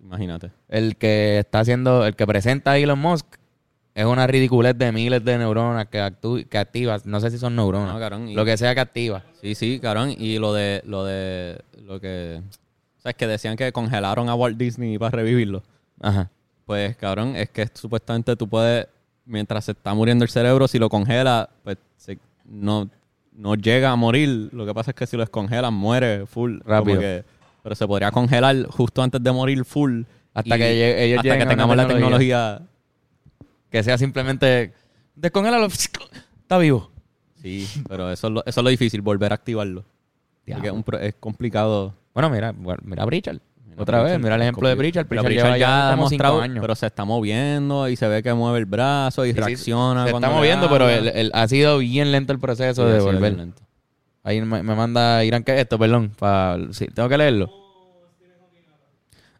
[0.05, 0.51] Imagínate.
[0.69, 3.25] El que está haciendo, el que presenta a Elon Musk
[3.95, 6.97] es una ridiculez de miles de neuronas que, actu- que activa.
[7.05, 7.93] No sé si son neuronas.
[7.93, 9.23] No, cabrón, y- Lo que sea que activa.
[9.41, 10.13] Sí, sí, cabrón.
[10.17, 12.41] Y lo de, lo de, lo que
[12.97, 15.61] ¿Sabes que decían que congelaron a Walt Disney para revivirlo?
[16.01, 16.29] Ajá.
[16.65, 18.87] Pues, cabrón, es que supuestamente tú puedes,
[19.25, 22.89] mientras se está muriendo el cerebro, si lo congela, pues se- no,
[23.31, 24.49] no llega a morir.
[24.51, 26.57] Lo que pasa es que si lo descongelan, muere full.
[26.59, 26.99] Como Rápido.
[26.99, 27.23] que-
[27.65, 30.03] pero se podría congelar justo antes de morir full.
[30.35, 32.61] Hasta y- que ellos hasta que tengamos la tecnología.
[33.71, 34.71] Que sea simplemente.
[35.15, 35.65] Descongélalo.
[35.65, 36.91] Está vivo.
[37.41, 39.83] Sí, pero eso es lo, eso es lo difícil, volver a activarlo.
[40.47, 41.95] Porque es, un pro- es complicado.
[42.13, 43.39] Bueno, mira, mira a Pritchard.
[43.67, 44.75] Mira, Otra vez, Pritchard, mira el ejemplo de.
[44.75, 45.07] Pritchard.
[45.07, 46.59] Pero Pritchard, lleva ya, ha como cinco años.
[46.61, 50.05] pero se está moviendo y se ve que mueve el brazo y Sí, sí, reacciona.
[50.07, 53.33] Se está moviendo, pero el- el- ha sido bien lento el proceso Sí, de volver.
[53.35, 53.63] lento.
[54.25, 55.77] Ahí me, me manda Irán, ¿qué es esto?
[55.77, 56.09] Perdón.
[56.17, 57.51] pa- sí, tengo que leerlo.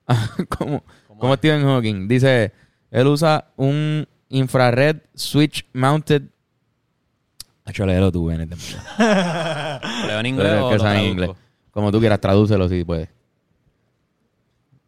[0.08, 0.84] Ah, ¿Cómo,
[1.18, 2.08] ¿Cómo Stephen Hawking?
[2.08, 2.54] Dice,
[2.92, 6.22] él usa un infrared switch mounted...
[7.66, 8.52] Hacho, léelo tú, Bennett.
[9.00, 11.32] ¿Leo en inglés o que lo en inglés.
[11.72, 13.10] Como tú quieras, tradúcelo si puedes.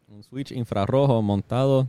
[0.06, 1.88] Un switch infrarrojo montado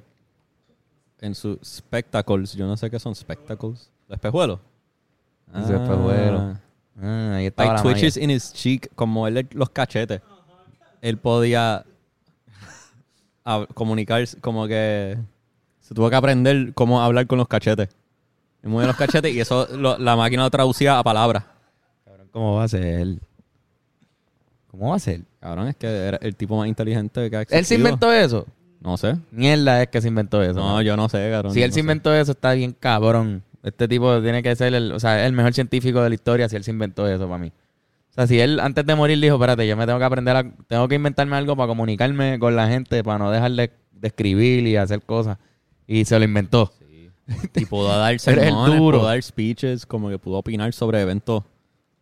[1.22, 2.54] en sus spectacles.
[2.54, 3.92] Yo no sé qué son spectacles.
[4.08, 4.60] ¿Los espejuelos?
[5.54, 6.58] Los espejuelos.
[7.02, 10.22] Ah, ahí estaba Like la twitches in his cheek, como él los cachetes.
[11.02, 11.86] Él podía
[13.46, 15.18] a- comunicarse, como que
[15.80, 17.90] se tuvo que aprender cómo hablar con los cachetes.
[18.64, 21.46] Y mueve los cachetes y eso lo- la máquina lo traducía a palabras.
[22.06, 23.08] Cabrón, ¿Cómo va a ser?
[24.70, 25.22] ¿Cómo va a ser?
[25.40, 27.88] Cabrón, es que era el tipo más inteligente que ha ¿Él se existido.
[27.88, 28.46] inventó eso?
[28.82, 29.18] No sé.
[29.32, 30.60] Mierda es que se inventó eso.
[30.60, 31.54] No, yo no sé, cabrón.
[31.54, 31.80] Si él no se sé.
[31.80, 33.42] inventó eso, está bien cabrón.
[33.64, 36.56] Este tipo tiene que ser el, o sea, el mejor científico de la historia si
[36.56, 37.48] él se inventó eso para mí.
[38.10, 40.44] O sea, si él antes de morir dijo, espérate, yo me tengo que aprender a,
[40.68, 44.66] tengo que inventarme algo para comunicarme con la gente, para no dejar de, de escribir
[44.68, 45.38] y hacer cosas.
[45.88, 46.72] Y se lo inventó.
[47.56, 51.44] Y pudo dar sermones, pudo dar speeches, como que pudo opinar sobre eventos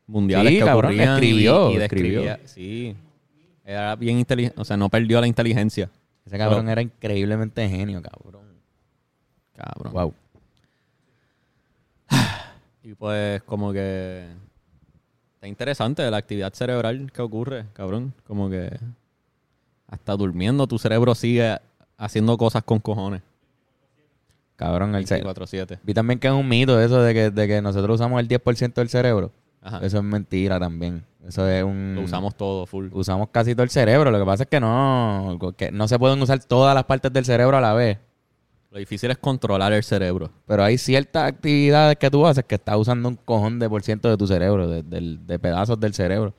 [0.06, 1.10] mundiales Sí, que cabrón, ocurrían.
[1.10, 2.22] y- escribió, y, escribió.
[2.22, 2.40] describía.
[2.46, 2.96] Sí.
[3.66, 4.62] Era bien inteligente.
[4.62, 5.90] O sea, no perdió la inteligencia.
[6.26, 8.46] Ese cabrón Pero- era increíblemente genio, cabrón.
[9.56, 9.94] Cabrón.
[9.94, 10.14] Wow.
[12.88, 14.26] Y pues, como que.
[15.36, 18.14] Está interesante la actividad cerebral que ocurre, cabrón.
[18.26, 18.80] Como que.
[19.90, 21.58] Hasta durmiendo, tu cerebro sigue
[21.98, 23.22] haciendo cosas con cojones.
[24.56, 25.80] Cabrón, el ce- 24-7.
[25.84, 28.74] Vi también que es un mito eso de que, de que nosotros usamos el 10%
[28.76, 29.32] del cerebro.
[29.62, 29.80] Ajá.
[29.86, 31.04] Eso es mentira también.
[31.28, 31.94] Eso es un...
[31.96, 32.88] Lo usamos todo full.
[32.94, 34.12] usamos casi todo el cerebro.
[34.12, 37.26] Lo que pasa es que no, que no se pueden usar todas las partes del
[37.26, 37.98] cerebro a la vez.
[38.72, 40.30] Lo difícil es controlar el cerebro.
[40.46, 44.10] Pero hay ciertas actividades que tú haces que estás usando un cojón de por ciento
[44.10, 46.34] de tu cerebro, de, de pedazos del cerebro.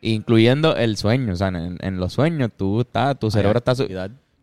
[0.00, 1.32] Incluyendo el sueño.
[1.32, 3.74] O sea, en, en los sueños tú estás, tu cerebro está...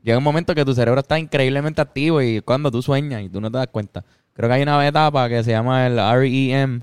[0.04, 3.41] Llega un momento que tu cerebro está increíblemente activo y cuando tú sueñas y tú
[3.41, 4.04] no te das cuenta.
[4.34, 6.82] Creo que hay una etapa que se llama el REM,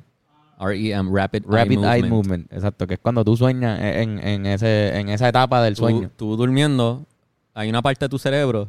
[0.58, 2.10] REM, Rapid, Rapid Eye Eye Movement.
[2.10, 2.52] Movement.
[2.52, 6.10] Exacto, que es cuando tú sueñas en, en, ese, en esa etapa del Tú- sueño.
[6.16, 7.04] Tú, durmiendo,
[7.54, 8.68] hay una parte de tu cerebro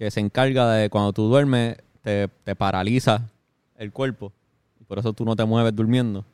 [0.00, 3.28] que se encarga de cuando tú duermes, te, te paraliza
[3.76, 4.32] el cuerpo.
[4.80, 6.24] Y por eso tú no te mueves durmiendo.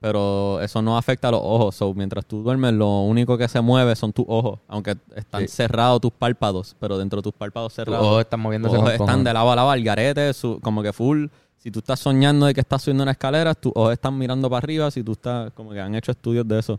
[0.00, 1.74] Pero eso no afecta a los ojos.
[1.74, 4.60] So, mientras tú duermes, lo único que se mueve son tus ojos.
[4.68, 5.48] Aunque están Sí.
[5.48, 6.76] cerrados tus párpados.
[6.78, 8.06] Pero dentro de tus párpados Tus cerrados.
[8.06, 10.92] ojos están tus moviéndose ojos están de lado a lado al garete, su- como que
[10.92, 11.26] full.
[11.56, 14.58] Si tú estás soñando de que estás subiendo una escalera, tus ojos están mirando para
[14.58, 14.88] arriba.
[14.92, 16.78] Si tú estás, como que han hecho estudios de eso.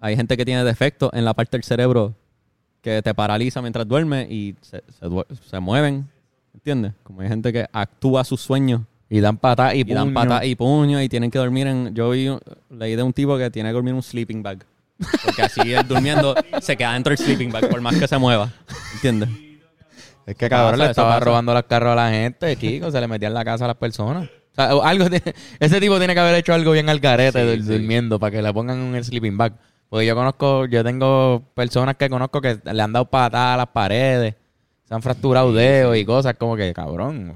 [0.00, 2.12] Hay gente que tiene defectos en la parte del cerebro
[2.84, 5.08] que te paraliza mientras duermes y se, se,
[5.48, 6.06] se mueven.
[6.52, 6.92] ¿Entiendes?
[7.02, 10.14] Como hay gente que actúa sus sueños Y dan patas y, y, dan puño.
[10.14, 11.94] patas y puños y tienen que dormir en.
[11.94, 12.28] Yo vi,
[12.70, 14.64] leí de un tipo que tiene que dormir en un sleeping bag.
[15.24, 18.52] Porque así él durmiendo se queda dentro del sleeping bag por más que se mueva.
[18.94, 19.28] ¿Entiendes?
[20.26, 22.90] Es que cabrón le estaba robando los carros a la gente, chico.
[22.90, 24.28] se le metía en la casa a las personas.
[24.52, 27.56] O sea, algo tiene- ese tipo tiene que haber hecho algo bien al Sí, sí.
[27.72, 29.54] durmiendo para que le pongan un sleeping bag.
[29.94, 33.68] Porque yo conozco, yo tengo personas que conozco que le han dado patadas a las
[33.68, 34.34] paredes,
[34.88, 37.32] se han fracturado dedos y cosas como que, cabrón,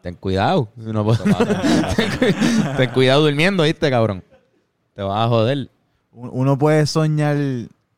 [0.00, 0.68] ten cuidado.
[0.78, 1.18] Si no puedo-
[1.96, 4.22] ten, cu- ten cuidado durmiendo, ¿viste, cabrón?
[4.94, 5.68] Te vas a joder.
[6.12, 7.36] Un- Uno puede soñar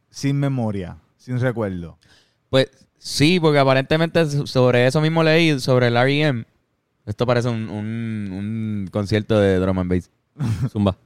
[0.08, 1.98] sin memoria, sin recuerdo.
[2.48, 6.46] Pues sí, porque aparentemente sobre eso mismo leí, sobre el REM.
[7.04, 10.10] Esto parece un, un- un concierto de drum and bass.
[10.72, 10.96] Zumba.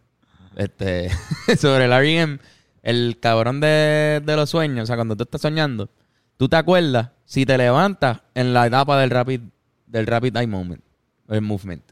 [0.57, 1.11] Este,
[1.59, 2.39] sobre el REM,
[2.83, 5.89] el cabrón de, de los sueños, o sea, cuando tú estás soñando,
[6.37, 9.41] tú te acuerdas si te levantas en la etapa del rapid,
[9.87, 10.83] del rapid eye moment,
[11.29, 11.83] el movement.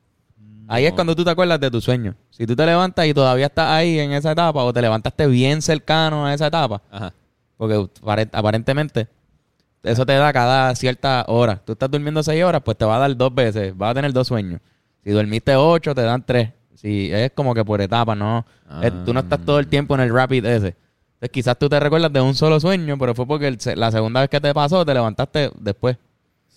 [0.69, 2.15] Ahí es cuando tú te acuerdas de tu sueño.
[2.31, 5.61] Si tú te levantas y todavía estás ahí en esa etapa, o te levantaste bien
[5.61, 7.13] cercano a esa etapa, Ajá.
[7.59, 9.09] porque apare- aparentemente
[9.83, 11.61] eso te da cada cierta hora.
[11.65, 13.77] Tú estás durmiendo seis horas, pues te va a dar dos veces.
[13.77, 14.61] Vas a tener dos sueños.
[15.05, 16.51] Si dormiste ocho, te dan tres.
[16.75, 18.45] Si es como que por etapas, ¿no?
[18.69, 18.91] Ah.
[19.05, 20.75] Tú no estás todo el tiempo en el rapid ese.
[21.15, 24.21] Entonces quizás tú te recuerdas de un solo sueño, pero fue porque el la segunda
[24.21, 25.97] vez que te pasó te levantaste después.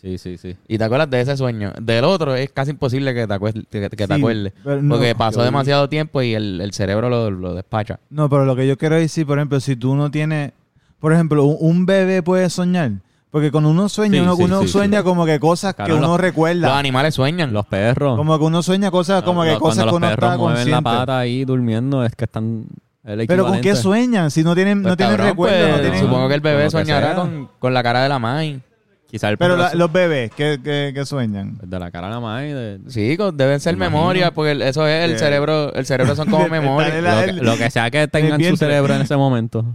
[0.02, 0.56] Sí, sí, sí.
[0.68, 1.72] Y te acuerdas de ese sueño.
[1.82, 4.54] Del otro es casi imposible que te, acuer- que, que te Sí, acuerdes.
[4.64, 8.00] no, porque pasó demasiado tiempo y el, el cerebro lo, lo despacha.
[8.10, 10.52] No, pero lo que yo quiero decir, por ejemplo, si tú no tienes,
[11.00, 12.92] por ejemplo, un, un bebé puede soñar.
[13.36, 16.08] Porque cuando uno sueña, Sí, uno, sí, uno sí, sueña como que cosas que uno
[16.08, 16.70] los- recuerda.
[16.70, 17.52] Los animales sueñan.
[17.52, 18.16] Los perros.
[18.16, 20.38] como que uno sueña cosas, como que Cuando- cosas que cuando uno los perros está
[20.42, 21.00] mueven la consciente.
[21.02, 22.66] pata ahí durmiendo, es que están...
[23.04, 23.76] el Pero ¿con qué equivalente.
[23.84, 24.32] sueñan?
[24.32, 26.00] Si no tienen, Pues, no tienen cabrón, recuerdo, pues, no tienen...
[26.00, 27.16] Supongo que el Con bebé lo que soñará sea.
[27.16, 28.62] con, con la cara de la mai.
[29.08, 31.60] Quizá el Pero perro la- los bebés, ¿qué, qué, qué sueñan?
[31.62, 32.54] de la cara a la madre.
[32.54, 34.00] de- Sí, con- deben ser Me imagino.
[34.00, 35.74] memorias, porque el- eso es el cerebro.
[35.74, 36.58] El cerebro son como Está
[36.98, 38.58] en lo, la- que, lo que sea que tenga en su vientre.
[38.68, 39.66] cerebro en ese momento.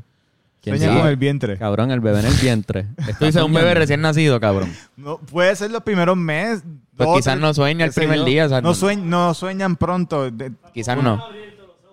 [0.62, 1.00] ¿Quién Sueñan sabe?
[1.00, 1.56] con el vientre.
[1.56, 2.86] Cabrón, el bebé en el vientre.
[3.18, 4.70] Tú dices un bebé recién nacido, cabrón.
[4.96, 6.62] No, puede ser los primeros meses.
[6.96, 8.24] Pues dos, quizás no sueña el primer yo.
[8.26, 10.30] día, o sea, no, no- sueñ- no sueñan pronto.
[10.30, 11.22] De- Quizás no.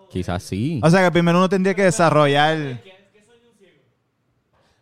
[0.10, 0.82] Quizás sí.
[0.84, 2.82] o sea que primero uno tendría que desarrollar...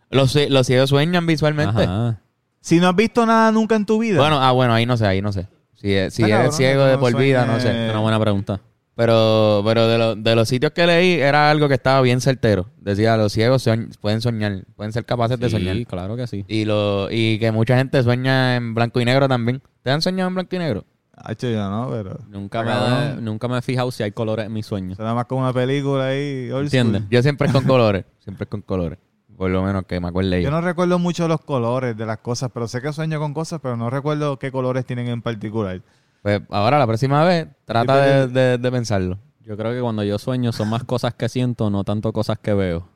[0.10, 1.84] Los, los ciegos sueñan visualmente.
[1.84, 2.21] Ajá.
[2.62, 4.19] Si no has visto nada nunca en tu vida.
[4.19, 5.48] Bueno, ah, bueno, ahí no sé, ahí no sé.
[5.76, 7.86] Si, es- si Está eres cabrón, ciego de por vida, no sé.
[7.88, 8.62] Es una buena pregunta.
[8.95, 12.67] Pero, pero de, lo- de los sitios que leí era algo que estaba bien certero.
[12.79, 15.75] Decía, los ciegos soñ- pueden soñar, pueden ser capaces de soñar.
[15.75, 16.45] Sí, claro que sí.
[16.47, 19.62] Y, lo, y que mucha gente sueña en blanco y negro también.
[19.84, 20.86] ¿Te han soñado en blanco y negro?
[21.17, 22.19] Hacho, yo no, pero...
[22.29, 24.97] Nunca me, nunca me he fijado si hay colores en mis sueños.
[24.97, 26.49] Será más como una película ahí.
[26.53, 27.03] ¿Entiendes?
[27.10, 28.05] Yo siempre es con colores.
[28.19, 28.97] Siempre es con colores.
[29.38, 30.49] Por lo menos que me acuerde yo.
[30.49, 33.60] Yo no recuerdo mucho los colores de las cosas, pero sé que sueño con cosas,
[33.62, 35.81] pero no recuerdo qué colores tienen en particular.
[36.25, 39.19] Pues ahora, la próxima vez, trata de, de- de pensarlo.
[39.43, 42.51] Yo creo que cuando yo sueño son más cosas que siento, no tanto cosas que
[42.55, 42.88] veo.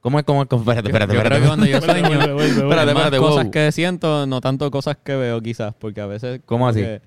[0.00, 0.24] ¿Cómo es?
[0.24, 0.48] ¿Cómo es?
[0.50, 1.42] Espérate, espérate, yo creo espérate.
[1.42, 5.74] que cuando yo sueño, Espérate, más cosas que siento, no tanto cosas que veo quizás,
[5.78, 6.40] porque a veces...
[6.46, 6.80] ¿Cómo así?
[6.80, 7.02] que-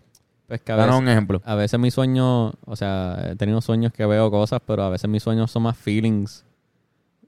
[0.48, 1.42] pues que a Danos veces, un ejemplo.
[1.44, 5.10] a veces mis sueños, o sea, he tenido sueños que veo cosas, pero a veces
[5.10, 6.46] mis sueños son más feelings,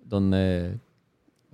[0.05, 0.77] donde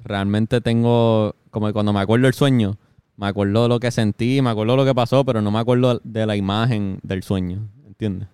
[0.03, 2.75] realmente tengo, como que cuando me acuerdo del sueño,
[3.17, 6.25] me acuerdo lo que sentí, me acuerdo lo que pasó, pero no me acuerdo de
[6.25, 8.27] la imagen del sueño, ¿entiendes?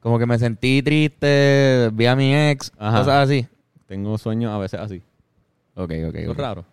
[0.00, 2.98] Como que me sentí triste, vi a mi ex, Ajá.
[2.98, 3.46] cosas así.
[3.86, 5.02] Tengo sueños a veces así.
[5.74, 6.64] Ok, ok, Es raro.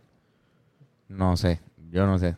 [1.09, 1.59] No sé,
[1.91, 2.35] yo no sé.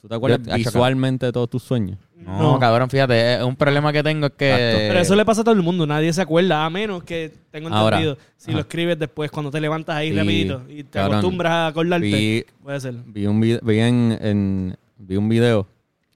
[0.00, 1.98] ¿Tú te acuerdas Yo- visualmente de todos tus sueños?
[2.16, 2.58] No, No.
[2.60, 4.86] cabrón, fíjate, es un problema que tengo es que...
[4.88, 7.68] Pero eso le pasa a todo el mundo, nadie se acuerda, a menos que tengo
[7.68, 8.18] Ahora, entendido.
[8.36, 8.56] si ajá.
[8.56, 11.18] lo escribes después, cuando te levantas ahí Sí, rapidito y te cabrón.
[11.18, 12.94] acostumbras a acordarte, Vi, puede ser.
[13.06, 15.66] vi un video, vi en, en- vi un video,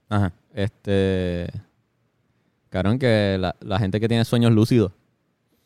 [0.07, 0.31] Ajá.
[0.53, 1.47] este,
[2.69, 4.91] cabrón, que la, la gente que tiene sueños lúcidos,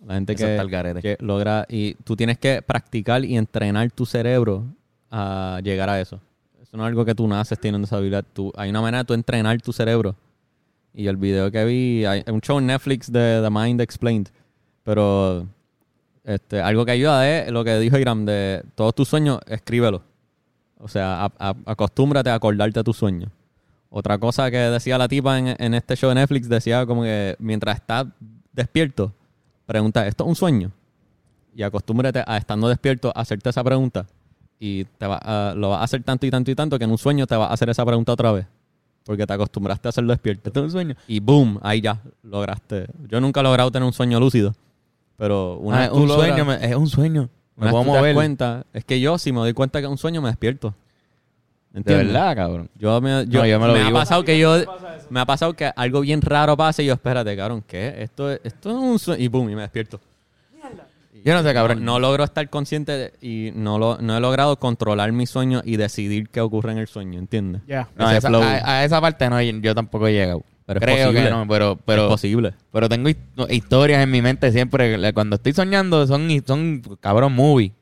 [0.06, 1.02] la gente que, está al garete.
[1.02, 4.66] que logra, y tú tienes que practicar y entrenar tu cerebro
[5.12, 6.20] a llegar a eso.
[6.74, 8.26] Eso no es algo que tú naces teniendo esa habilidad.
[8.34, 10.16] Tú, hay una manera de entrenar tu cerebro.
[10.92, 14.30] Y el video que vi, hay un show en Netflix de The Mind Explained,
[14.82, 15.46] pero
[16.24, 20.02] este, algo que ayuda es lo que dijo Iram de todos tus sueños, escríbelo.
[20.80, 23.30] O sea, a- acostúmbrate a acordarte de tus sueños.
[23.92, 27.36] Otra cosa que decía la tipa en, en este show de Netflix, decía como que
[27.38, 28.08] mientras estás
[28.52, 29.14] despierto,
[29.68, 30.72] pregunta, ¿esto es un sueño?
[31.56, 34.08] Y acostúmbrate a estando despierto a hacerte esa pregunta.
[34.66, 36.92] Y te va a- lo vas a hacer tanto y tanto y tanto que en
[36.92, 38.46] un sueño te vas a hacer esa pregunta otra vez.
[39.04, 40.48] Porque te acostumbraste a hacerlo despierto.
[40.48, 40.96] ¿Esto es un sueño?
[41.06, 42.88] Y boom, ahí ya lograste.
[43.10, 44.56] Yo nunca he logrado tener un sueño lúcido.
[45.18, 47.30] Pero una Ah, vez es tú un logras- sueño, me- es un sueño.
[47.58, 48.16] Me puedo tú te das mover.
[48.16, 50.74] cuenta, es que yo, si me doy cuenta que es un sueño, me despierto.
[51.72, 52.08] De ¿Entiendes?
[52.08, 52.70] verdad, cabrón.
[52.80, 53.94] Yo me, yo, No, yo me lo ha vivo.
[54.00, 54.56] pasado que yo
[55.10, 57.96] me ha pasado que algo bien raro pasa y yo, espérate, cabrón, ¿qué?
[58.02, 60.00] Esto es, esto es un sueño y boom, y me despierto.
[61.24, 61.86] Yo no sé, cabrón.
[61.86, 65.62] No, no logro estar consciente de- y no lo, no he logrado controlar mi sueño
[65.64, 67.62] y decidir qué ocurre en el sueño, ¿entiendes?
[67.68, 67.88] Ya.
[67.96, 70.44] No, esa- a, a esa parte no, yo tampoco he llegado.
[70.66, 71.24] Pero es Creo posible.
[71.26, 72.54] que no, pero, pero, es posible.
[72.72, 73.18] pero tengo his-
[73.50, 75.14] historias en mi mente siempre.
[75.14, 77.74] Cuando estoy soñando son, son cabrón, movie.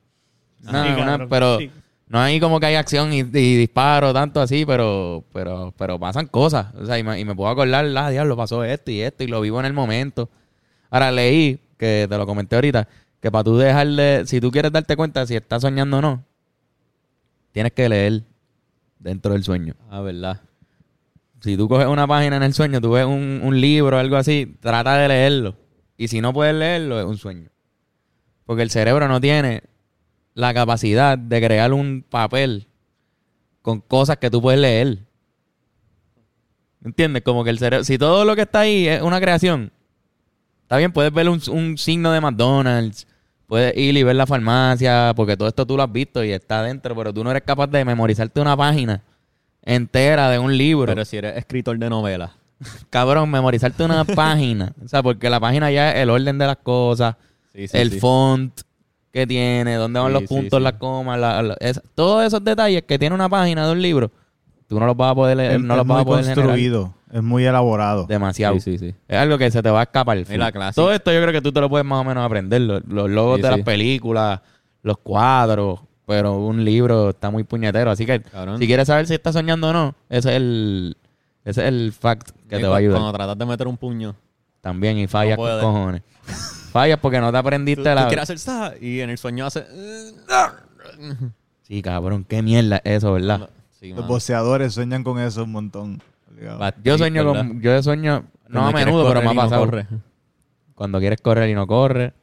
[0.68, 1.72] Una- Sí, una- cabrón, pero sí.
[2.08, 3.24] no hay como que hay acción y, y
[3.58, 6.74] disparo tanto así, pero, pero, pero pasan cosas.
[6.76, 9.28] O sea, y me, y me puedo acordar, ah, diablo, pasó esto y esto, y
[9.28, 10.30] lo vivo en el momento.
[10.90, 12.88] Ahora leí, que te lo comenté ahorita,
[13.22, 16.26] que para tú dejarle, si tú quieres darte cuenta si estás soñando o no,
[17.52, 18.24] tienes que leer
[19.00, 19.76] dentro del sueño.
[19.90, 20.42] Ah, verdad.
[21.42, 24.16] Si tú coges una página en el sueño, tú ves un, un libro o algo
[24.16, 25.56] así, trata de leerlo.
[25.98, 27.50] Y si no puedes leerlo, es un sueño.
[28.46, 29.64] Porque el cerebro no tiene
[30.34, 32.68] la capacidad de crear un papel
[33.62, 35.00] con cosas que tú puedes leer.
[36.84, 37.22] ¿Entiendes?
[37.22, 39.72] Como que el cerebro, si todo lo que está ahí es una creación,
[40.64, 43.08] está bien, puedes ver un, un signo de McDonald's,
[43.52, 46.62] puedes ir y ver la farmacia, porque todo esto tú lo has visto y está
[46.62, 49.02] adentro, pero tú no eres capaz de memorizarte una página
[49.62, 50.86] entera de un libro.
[50.86, 52.32] Pero si eres escritor de novelas.
[52.90, 54.72] Cabrón, memorizarte una página.
[54.82, 57.16] O sea, porque la página ya es el orden de las cosas,
[57.54, 58.00] Sí, sí, el sí.
[58.00, 58.62] font,
[59.12, 62.98] que tiene, dónde van los puntos, las comas, la- la- es- todos esos detalles que
[62.98, 64.12] tiene una página de un libro,
[64.70, 67.22] tú no los vas a poder, leer, no los vas a poder generar construido, es
[67.24, 68.06] muy elaborado.
[68.06, 68.56] demasiado.
[68.56, 68.96] Sí, sí, sí.
[69.08, 70.18] Es algo que se te va a escapar.
[70.30, 70.76] La clase.
[70.76, 72.62] Todo esto yo creo que tú te lo puedes más o menos aprender.
[72.62, 73.56] Los, los logos Sí, de sí.
[73.58, 74.40] las películas,
[74.84, 75.80] los cuadros.
[76.08, 77.92] Pero un libro está muy puñetero.
[77.92, 78.58] Así que Cabrón.
[78.60, 80.98] si quieres saber si estás soñando o no, ese es el,
[81.46, 82.98] ese es el fact que Y te va a ayudar.
[83.00, 84.16] Cuando tratas de meter un puño,
[84.62, 84.98] También.
[84.98, 86.02] Y fallas No con cojones.
[86.72, 88.08] fallas porque no te aprendiste tú la...
[88.08, 89.66] quieres hacer esa y en el sueño hace...
[91.64, 92.26] Sí, cabrón.
[92.28, 93.50] Qué mierda es eso, ¿verdad?
[93.80, 96.02] Sí, Los boxeadores sueñan con eso un montón.
[96.84, 97.48] Yo sueño ¿verdad?
[97.48, 97.62] con...
[97.62, 98.26] Yo sueño...
[98.48, 99.72] No a menudo, pero me ha pasado.
[100.76, 102.14] Cuando quieres correr y no corres.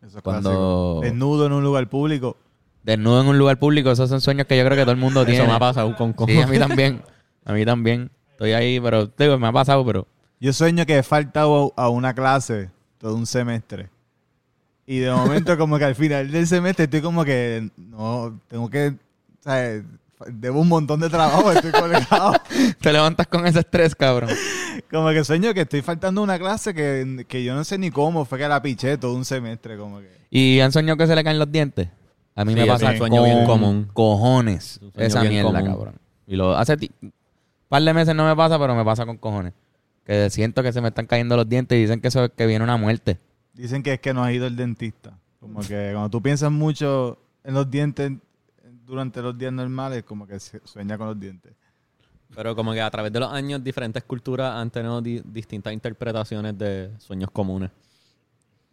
[0.00, 1.00] Eso es Cuando- clásico.
[1.02, 2.36] Desnudo en un lugar público.
[2.82, 3.90] Desnudo en un lugar público.
[3.90, 5.40] Esos son sueños que yo creo que todo el mundo tiene.
[5.40, 7.02] Eso me ha pasado con Sí, a mí también.
[7.44, 8.10] A mí también.
[8.30, 10.06] Estoy ahí, pero digo, me ha pasado, pero
[10.40, 13.90] Yo sueño que he faltado a una clase todo un semestre.
[14.86, 18.94] Y de momento, como que al final del semestre estoy como que, no, tengo que,
[19.40, 19.84] ¿sabes?
[20.30, 22.32] Debo un montón de trabajo, estoy colgado.
[22.80, 24.30] te levantas con ese estrés, cabrón.
[24.90, 28.24] como que sueño que estoy faltando una clase que, que yo no sé ni cómo,
[28.24, 30.10] fue que la piché todo un semestre, como que.
[30.30, 31.88] ¿Y han soñado que se le caen los dientes?
[32.34, 33.88] A mí Sí, me pasa un sueño bien común.
[33.92, 34.80] cojones.
[34.96, 35.66] Esa mierda, común.
[35.66, 35.94] cabrón.
[36.26, 37.12] Y lo hace ti- un
[37.68, 39.52] par de meses no me pasa, pero me pasa con cojones.
[40.04, 42.46] Que siento que se me están cayendo los dientes y dicen que eso es que
[42.46, 43.18] viene una muerte.
[43.54, 45.18] Dicen que es que no has ido al dentista.
[45.40, 48.12] Como que cuando tú piensas mucho en los dientes
[48.92, 51.52] durante los días normales, como que se- sueña con los dientes.
[52.34, 56.56] Pero como que a través de los años, diferentes culturas han tenido di- distintas interpretaciones
[56.58, 57.70] de sueños comunes.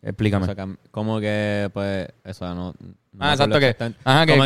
[0.01, 0.45] Explícame.
[0.45, 2.73] O sea, como que, pues, eso no...
[3.19, 3.60] ah, exacto.
[3.60, 4.43] Que, ajá, que, lo,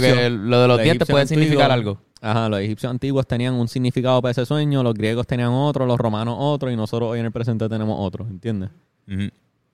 [0.00, 1.98] que lo de los dientes puede significar algo.
[2.20, 5.98] Ajá, los egipcios antiguos tenían un significado para ese sueño, los griegos tenían otro, los
[5.98, 8.70] romanos otro, y nosotros hoy en el presente tenemos otro, ¿entiendes?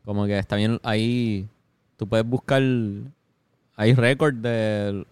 [0.05, 1.49] Como que está bien ahí.
[1.97, 2.63] Tú puedes buscar.
[3.77, 5.07] Hay récord de,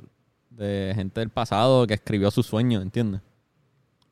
[0.64, 3.20] de gente del pasado que escribió sus sueños, ¿entiendes?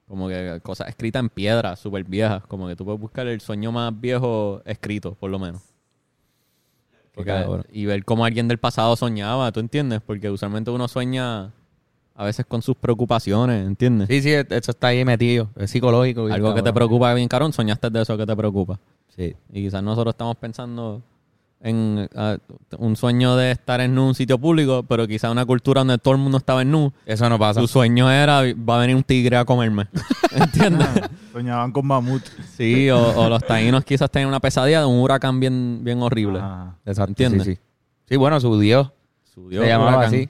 [0.07, 2.43] Como que cosas escritas en piedra, súper viejas.
[2.47, 5.63] Como que tú puedes buscar el sueño más viejo escrito, por lo menos.
[7.15, 10.01] Porque- y ver cómo alguien del pasado soñaba, ¿tú entiendes?
[10.01, 11.53] Porque usualmente uno sueña
[12.15, 14.09] a veces con sus preocupaciones, ¿entiendes?
[14.09, 15.51] Sí, sí, eso está ahí metido.
[15.57, 16.27] Es psicológico.
[16.27, 18.79] Algo que te preocupa bien, carón, soñaste de eso que te preocupa.
[19.15, 19.35] Sí.
[19.53, 21.03] Y quizás nosotros estamos pensando
[21.61, 22.37] en ah,
[22.79, 26.21] un sueño de estar en un sitio público, pero quizás una cultura donde todo el
[26.21, 26.93] mundo estaba en nu.
[27.05, 27.61] Eso no pasa.
[27.61, 29.89] Su sueño era, va a venir un tigre a comerme.
[30.33, 30.89] ¿Entiendes?
[31.03, 32.23] Ah, soñaban con mamut.
[32.57, 36.39] sí, o, o los taínos quizás tenían una pesadilla de un huracán bien, bien horrible.
[36.39, 36.77] Ajá.
[36.85, 37.11] Exacto.
[37.11, 37.45] ¿Entiendes?
[37.45, 37.61] Sí, sí.
[38.09, 38.91] Sí, bueno, su Dios.
[39.35, 40.15] Su Dios, se llamaba huracán.
[40.15, 40.29] así.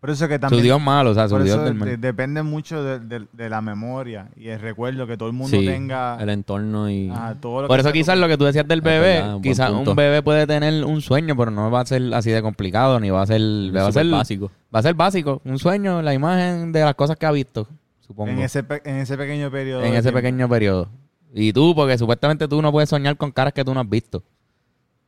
[0.00, 0.62] Por eso que Su también...
[0.62, 2.00] Dios malo, o sea, su por Dios eso del de- mal.
[2.00, 5.66] depende mucho de, de- de la memoria y el recuerdo que todo el mundo Sí,
[5.66, 6.16] tenga.
[6.18, 7.10] el entorno y...
[7.10, 8.98] ajá, todo lo Por que eso sea quizás tu- lo que tú decías del bebé,
[9.16, 9.90] verdad, un buen quizás punto.
[9.90, 13.10] un bebé puede tener un sueño, pero no va a ser así de complicado, ni
[13.10, 13.42] va a ser,
[13.76, 14.50] va a ser básico.
[14.74, 17.68] Va a ser básico, un sueño, la imagen de las cosas que ha visto,
[18.00, 18.30] supongo.
[18.30, 19.82] en En ese, ese, pe- en ese pequeño periodo.
[19.82, 20.12] de tiempo.
[20.12, 20.88] pequeño periodo.
[21.34, 24.22] Y tú, porque supuestamente tú no puedes soñar con caras que tú no has visto.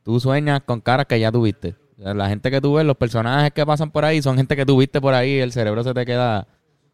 [0.03, 1.75] Tú sueñas con caras que ya tuviste.
[2.03, 4.77] La gente que tú ves, los personajes que pasan por ahí, son gente que tú
[4.77, 6.45] viste por ahí, el cerebro se te queda,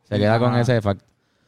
[0.03, 1.03] se queda con ese facto.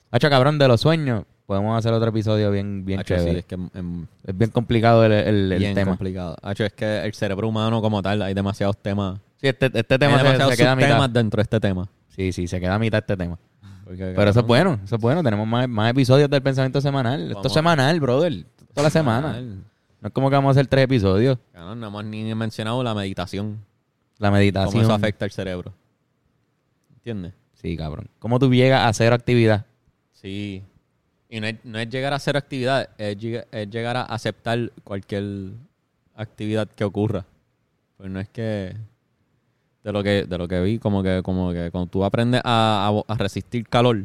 [0.10, 3.40] Hacho, cabrón, de los sueños, podemos hacer otro episodio bien, bien Hacho, sí, chévere.
[3.40, 5.92] es que em, Es bien complicado el, el- el bien tema.
[5.92, 6.36] complicado.
[6.42, 9.20] Hacho, es que el cerebro humano como tal, hay demasiados temas.
[9.38, 11.10] Sí, este, este tema hay se, se queda a mitad.
[11.10, 11.88] dentro de este tema.
[12.10, 13.38] Sí, sí, se queda a mitad este tema.
[13.84, 15.24] Porque, Pero eso es bueno, eso es bueno.
[15.24, 17.22] Tenemos más, más episodios del pensamiento semanal.
[17.22, 18.46] Esto Vamos es a- semanal, brother.
[18.74, 19.42] Toda la semana.
[20.02, 21.38] No es como que vamos a hacer tres episodios.
[21.54, 23.64] Cabrón, no hemos ni mencionado la meditación.
[24.18, 24.72] La meditación.
[24.72, 25.74] Cómo eso afecta al cerebro.
[26.96, 27.34] ¿Entiendes?
[27.54, 28.08] Sí, cabrón.
[28.20, 29.66] ¿Cómo tú llegas a hacer actividad?
[30.14, 30.64] Sí.
[31.30, 33.18] Y no es, no es llegar a hacer actividad, es,
[33.52, 35.52] es llegar a aceptar cualquier
[36.16, 37.26] actividad que ocurra.
[37.98, 38.76] Pues no es que
[39.84, 42.90] de lo que de lo que vi, como que como que cuando tú aprendes a,
[43.08, 44.04] a- a resistir calor,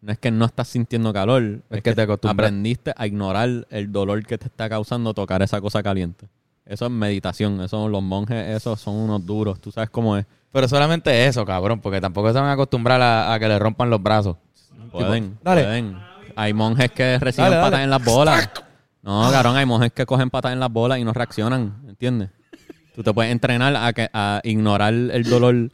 [0.00, 4.24] no es que no estás sintiendo calor, es, que te aprendiste a ignorar el dolor
[4.24, 6.28] que te está causando tocar esa cosa caliente.
[6.64, 10.26] Eso es meditación, eso los monjes, esos son unos duros, tú sabes cómo es.
[10.52, 13.90] Pero solamente eso, cabrón, porque tampoco se van a acostumbrar a, a que le rompan
[13.90, 14.36] los brazos.
[14.90, 15.62] Pueden, dale.
[15.64, 15.98] pueden.
[16.36, 17.70] Hay monjes que reciben Dale, dale.
[17.70, 18.50] patas en las bolas.
[19.02, 22.30] No, cabrón, hay monjes que cogen patas en las bolas y no reaccionan, ¿entiendes?
[22.94, 25.70] Tú te puedes entrenar a, que, a ignorar el dolor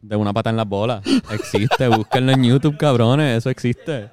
[0.00, 1.02] de una pata en las bolas.
[1.30, 4.10] Existe, búsquenlo en YouTube, cabrones, eso existe.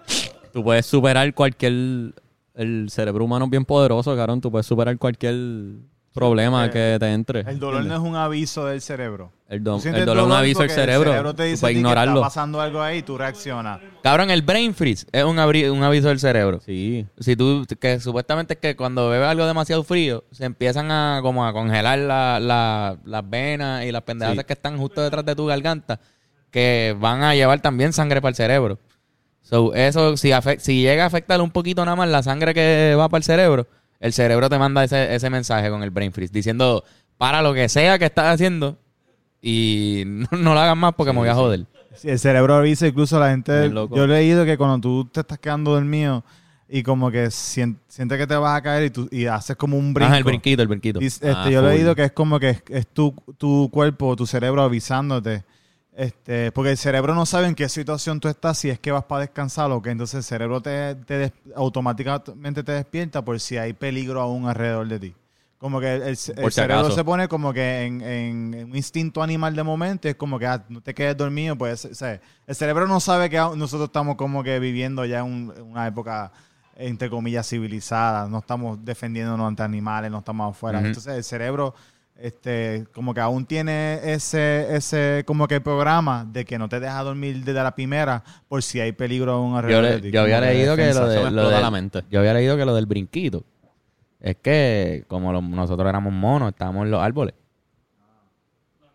[0.51, 2.13] Tú puedes superar cualquier...
[2.55, 4.39] El cerebro humano es bien poderoso, cabrón.
[4.39, 5.33] Tú puedes superar cualquier
[6.13, 7.39] problema que te entre.
[7.41, 9.31] El dolor no es un aviso del cerebro.
[9.49, 11.09] El, do- dolor no avisa el porque cerebro.
[11.11, 12.13] El cerebro te Tú dice ti que ignorarlo.
[12.15, 13.79] está pasando algo ahí y tú reaccionas.
[14.01, 16.59] Cabrón, el brain freeze es un, abri- un aviso del cerebro.
[16.65, 17.05] Sí.
[17.19, 21.45] Si tú, que supuestamente es que cuando bebes algo demasiado frío, se empiezan a como
[21.45, 24.43] a congelar la- la- las venas y las pendejadas Sí.
[24.45, 25.99] que están justo detrás de tu garganta,
[26.49, 28.79] que van a llevar también sangre para el cerebro.
[29.41, 33.09] So, eso, si, si llega a afectar un poquito nada más la sangre que va
[33.09, 33.67] para el cerebro,
[34.03, 36.83] el cerebro te manda ese, ese mensaje con el brain freeze, diciendo,
[37.17, 38.77] para lo que sea que estás haciendo
[39.41, 41.65] y no, no lo hagas más porque me voy a joder.
[41.95, 43.51] Sí, el cerebro avisa, incluso la gente.
[43.95, 46.23] Yo he leído que cuando tú te estás quedando dormido
[46.67, 49.77] y como que sien- sientes que te vas a caer y, tú, y haces como
[49.77, 50.07] un brinco.
[50.07, 50.99] Ajá, el brinquito, el brinquito.
[50.99, 54.25] Este, Ah, yo he leído que es como que es, es tu, tu cuerpo, tu
[54.25, 55.43] cerebro avisándote.
[55.95, 59.03] Este, porque el cerebro no sabe en qué situación tú estás, si es que vas
[59.03, 63.57] para descansar o que entonces el cerebro te, te des- automáticamente te despierta por si
[63.57, 65.15] hay peligro aún alrededor de ti.
[65.59, 66.95] Como que el, el ce- Por el si cerebro acaso.
[66.95, 70.39] se pone como que en, en- en un instinto animal de momento, y es como
[70.39, 73.83] que ah, no te quedes dormido, pues o sea, el cerebro no sabe que nosotros
[73.89, 76.31] estamos como que viviendo ya un- una época
[76.75, 80.79] entre comillas civilizada, no estamos defendiéndonos ante animales, no estamos afuera.
[80.79, 81.75] Entonces el cerebro
[82.19, 87.01] este como que aún tiene ese ese como que programa de que no te deja
[87.03, 90.11] dormir desde la primera por si hay peligro aún Yo, alrededor le- de ti.
[90.11, 91.01] yo había leído que defensa.
[91.01, 92.03] lo, de, lo del- la mente.
[92.09, 93.43] yo había leído que lo del brinquito
[94.19, 97.33] es que como lo- nosotros éramos monos, estábamos en los árboles.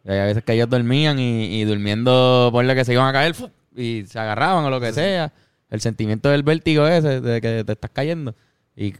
[0.05, 3.13] Y hay veces que ellos dormían y, y durmiendo, por lo que se iban a
[3.13, 3.35] caer
[3.77, 5.33] y se agarraban o lo que sea.
[5.69, 8.35] El sentimiento del vértigo ese, de que te estás cayendo.
[8.75, 8.95] Y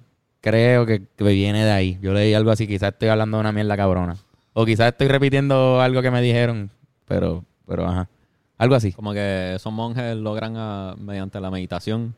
[0.49, 1.99] creo que, que viene de ahí.
[2.03, 4.17] Yo leí algo así, quizás estoy hablando de una mierda cabrona.
[4.53, 6.71] O quizás estoy repitiendo algo que me dijeron,
[7.07, 8.09] pero, pero ajá.
[8.57, 8.93] Algo así.
[8.93, 12.15] Como que esos monjes logran, ah, mediante la meditación,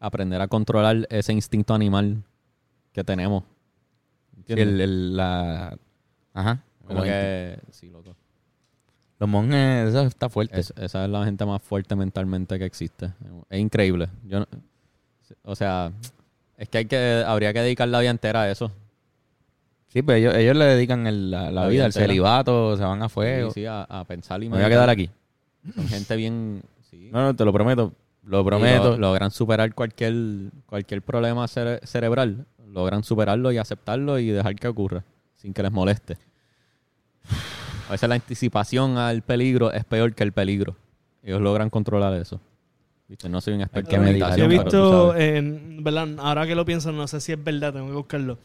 [0.00, 2.22] aprender a controlar ese instinto animal
[2.92, 3.44] que tenemos.
[4.36, 4.66] ¿Entiendes?
[4.68, 5.76] el, el- la...
[6.32, 6.62] Ajá.
[6.86, 7.58] Como que...
[7.70, 8.14] Sí, loco.
[9.18, 10.58] Los monjes, eso está fuerte.
[10.60, 13.12] Es- esa es la gente más fuerte mentalmente que existe.
[13.50, 14.08] Es increíble.
[14.26, 14.46] Yo no-
[15.44, 15.92] o sea,
[16.64, 18.72] es que hay que habría que dedicar la vida entera a eso.
[19.88, 23.02] Sí, pues ellos, ellos le dedican el- la, la La vida, el celibato, se van
[23.02, 23.50] a fuego.
[23.50, 25.08] Sí, sí, a, a pensar y Me voy a quedar aquí.
[25.74, 26.62] Son gente bien...
[26.90, 27.08] Sí.
[27.12, 27.92] No, no, te lo prometo.
[28.24, 28.90] Lo prometo.
[28.92, 30.14] lo- logran superar cualquier,
[30.66, 32.44] cualquier problema cere- cerebral.
[32.68, 35.04] Logran superarlo y aceptarlo y dejar que ocurra
[35.36, 36.16] sin que les moleste.
[37.88, 40.74] A veces la anticipación al peligro es peor que el peligro.
[41.22, 42.40] Ellos logran controlar eso.
[43.14, 43.28] ¿Viste?
[43.28, 45.12] No soy un experto que en meditación, Yo he visto,
[45.84, 46.08] ¿verdad?
[46.18, 48.38] ahora que lo pienso, no sé si es verdad, tengo que buscarlo.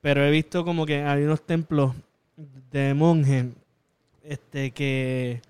[0.00, 1.94] Pero he visto como que hay unos templos
[2.72, 3.46] de monjes
[4.24, 5.40] este, que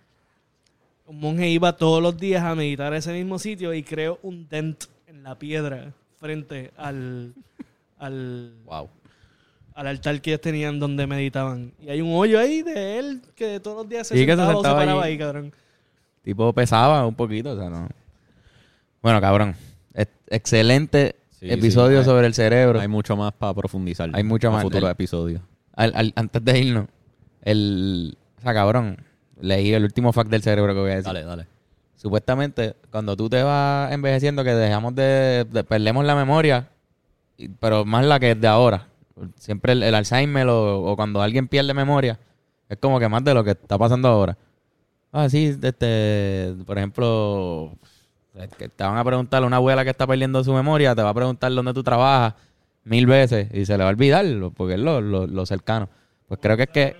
[1.06, 4.46] un monje iba todos los días a meditar a ese mismo sitio y creó un
[4.46, 7.32] dent en la piedra frente al,
[7.98, 8.90] al, Wow.
[9.74, 11.72] al altar que ellos tenían donde meditaban.
[11.82, 14.36] Y hay un hoyo ahí de él que todos los días se Sí, que se
[14.36, 15.12] sentaba o se paraba allí.
[15.12, 15.52] ahí, cabrón.
[16.22, 17.88] Tipo pesaba un poquito, o sea, no.
[19.06, 19.54] Bueno, cabrón.
[19.94, 22.80] Es- excelente Sí, episodio sí, hay- sobre el cerebro.
[22.80, 24.10] Hay mucho más para profundizar.
[24.12, 24.62] Hay mucho en más.
[24.64, 25.42] futuros episodios.
[25.76, 26.86] Antes de irnos,
[27.42, 28.18] el.
[28.38, 28.96] O sea, cabrón.
[29.40, 31.04] Leí el último fact del cerebro que voy a decir.
[31.04, 31.46] Dale, dale.
[31.94, 36.68] Supuestamente, cuando tú te vas envejeciendo, que dejamos de, de- perdemos la memoria,
[37.60, 38.88] pero más la que es de ahora.
[39.36, 42.18] Siempre el, el Alzheimer o, o cuando alguien pierde memoria,
[42.68, 44.36] es como que más de lo que está pasando ahora.
[45.12, 47.72] Ah, sí, este, por ejemplo,
[48.36, 51.14] te van a preguntar a una abuela que está perdiendo su memoria, te va a
[51.14, 52.34] preguntar dónde tú trabajas
[52.84, 54.24] mil veces y se le va a olvidar,
[54.54, 55.88] porque es lo, lo- lo cercano.
[56.28, 56.96] Pues creo que es que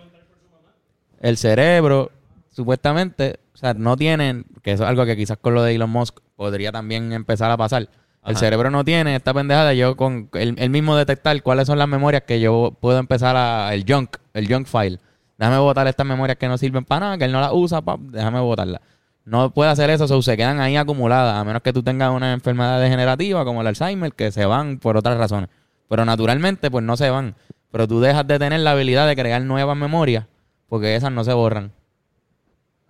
[1.21, 2.11] el cerebro,
[2.51, 5.91] supuestamente, o sea, no tienen, que eso es algo que quizás con lo de Elon
[5.91, 7.89] Musk podría también empezar a pasar.
[8.25, 11.87] El cerebro no tiene esta pendejada, yo con el, el mismo detectar cuáles son las
[11.87, 14.99] memorias que yo puedo empezar a, el junk, el junk file.
[15.39, 18.01] Déjame botar estas memorias que no sirven para nada, que él no las usa, pap,
[18.01, 18.81] déjame botarlas.
[19.27, 22.33] No puede hacer eso, so, se quedan ahí acumuladas, a menos que tú tengas una
[22.33, 25.51] enfermedad degenerativa como el Alzheimer, que se van por otras razones.
[25.89, 27.35] Pero naturalmente, pues no se van.
[27.73, 30.27] Pero tú dejas de tener la habilidad de crear nuevas memorias,
[30.69, 31.73] porque esas no se borran.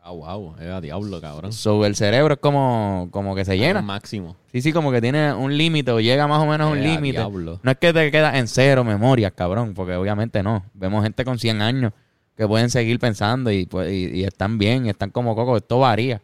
[0.03, 0.55] Ah, wow.
[0.61, 1.53] Es a diablo, cabrón.
[1.53, 3.83] So, el cerebro es como, como que se llena.
[3.83, 4.37] máximo.
[4.53, 6.83] Sí, sí, como que tiene un límite o llega más o menos a un Eh,
[6.83, 7.19] límite.
[7.63, 10.65] No es que te quedas en cero memorias, cabrón, porque obviamente no.
[10.75, 11.93] Vemos gente con 100 años
[12.37, 15.79] que pueden seguir pensando y, pues, y, y están bien, y están como coco, esto
[15.79, 16.21] varía.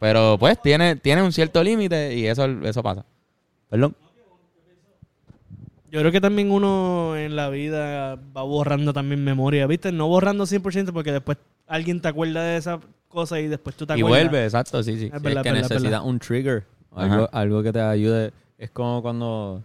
[0.00, 3.04] Pero pues tiene, tiene un cierto límite y eso, eso pasa.
[3.68, 3.94] Perdón.
[5.90, 9.92] Yo creo que también uno en la vida va borrando también memoria, ¿viste?
[9.92, 11.36] No borrando 100% porque después
[11.66, 14.22] alguien te acuerda de esa cosa y después tú te Y acuerdas.
[14.30, 15.04] vuelve, exacto, sí, sí.
[15.12, 16.04] Es Sí, verdad, es que verdad, necesitas verdad.
[16.06, 16.64] un trigger.
[16.94, 18.32] Algo, algo que te ayude.
[18.56, 19.62] Es como cuando,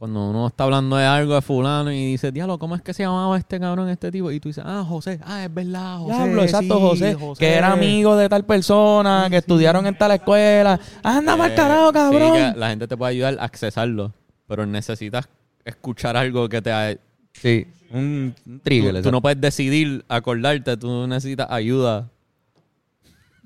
[0.00, 3.02] cuando uno está hablando de algo de fulano y dice, diablo, ¿cómo es que se
[3.02, 4.30] llamaba este cabrón, este tipo?
[4.30, 6.14] Y tú dices, ah, José, ah, es verdad, José.
[6.14, 10.80] Diablo, exacto, sí, José, Que era amigo de tal persona, que estudiaron en tal escuela.
[11.02, 12.32] Anda mal Eh, carajo, sí, cabrón.
[12.32, 14.14] que la gente te puede ayudar a accesarlo,
[14.48, 15.28] pero necesitas
[15.66, 16.98] escuchar algo que te...
[17.34, 18.84] Sí, un, un Tú, trigger.
[18.92, 19.12] tú exacto.
[19.12, 22.08] no puedes decidir acordarte, tú necesitas ayuda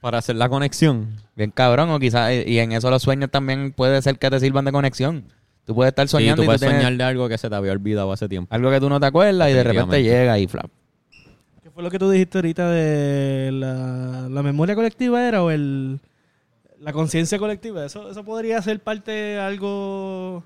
[0.00, 1.16] para hacer la conexión.
[1.34, 4.64] Bien cabrón, o quizás, y en eso los sueños también puede ser que te sirvan
[4.66, 5.24] de conexión.
[5.64, 7.54] Tú puedes estar Sí, soñando tú y tú puedes soñar de algo que se te
[7.54, 8.54] había olvidado hace tiempo.
[8.54, 10.70] algo que tú no te acuerdas y de repente llega y flap.
[11.62, 16.00] ¿Qué fue lo que tú dijiste ahorita de la, la memoria colectiva era o el
[16.78, 17.84] la conciencia colectiva?
[17.86, 20.44] Eso, eso podría ser parte de algo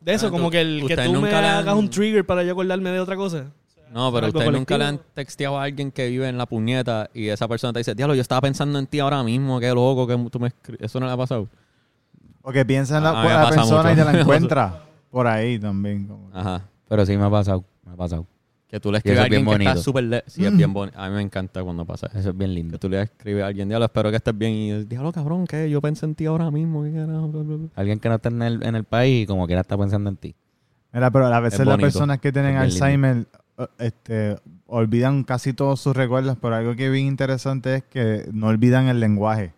[0.00, 1.90] de eso, Ah, como tú- que, el, que tú me nunca le han- hagas un
[1.90, 3.46] trigger para yo acordarme de otra cosa.
[3.92, 5.14] No, pero algo ustedes nunca le han colectivo.
[5.14, 8.20] texteado a alguien que vive en la puñeta y esa persona te dice, diablo, yo
[8.22, 10.76] estaba pensando en ti ahora mismo, qué loco, que tú me escri-".
[10.80, 11.48] Eso no le ha pasado.
[12.46, 14.82] O que piensa en la, A mí me la pasa persona y te la encuentra
[15.10, 16.06] por ahí también.
[16.06, 16.62] como- Ajá.
[16.88, 18.26] Pero sí me ha pasado, me ha pasado.
[18.68, 19.82] Que tú le escribes a es bien alguien que está bonito.
[19.82, 20.04] súper...
[20.04, 20.98] le- Sí, es bien bonito.
[21.00, 22.18] A mí me encanta cuando pasa eso.
[22.18, 22.78] Eso es bien Que lindo.
[22.78, 24.52] tú le escribes a alguien, diablo, espero que estés bien.
[24.52, 25.70] Y diablo, cabrón, ¿qué?
[25.70, 26.82] Yo pensé en ti ahora mismo.
[26.84, 27.28] ¿qué carajo?
[27.28, 27.68] Bla, bla, bla".
[27.76, 30.16] Alguien que no está en el, en el país y como quiera está pensando en
[30.16, 30.34] ti.
[30.92, 32.84] Mira, pero a veces Es las personas que tienen Es lindo.
[32.84, 33.26] Alzheimer
[33.58, 34.36] eh, este,
[34.66, 38.86] olvidan casi todos sus recuerdos, pero algo que es bien interesante es que no olvidan
[38.88, 39.52] el lenguaje.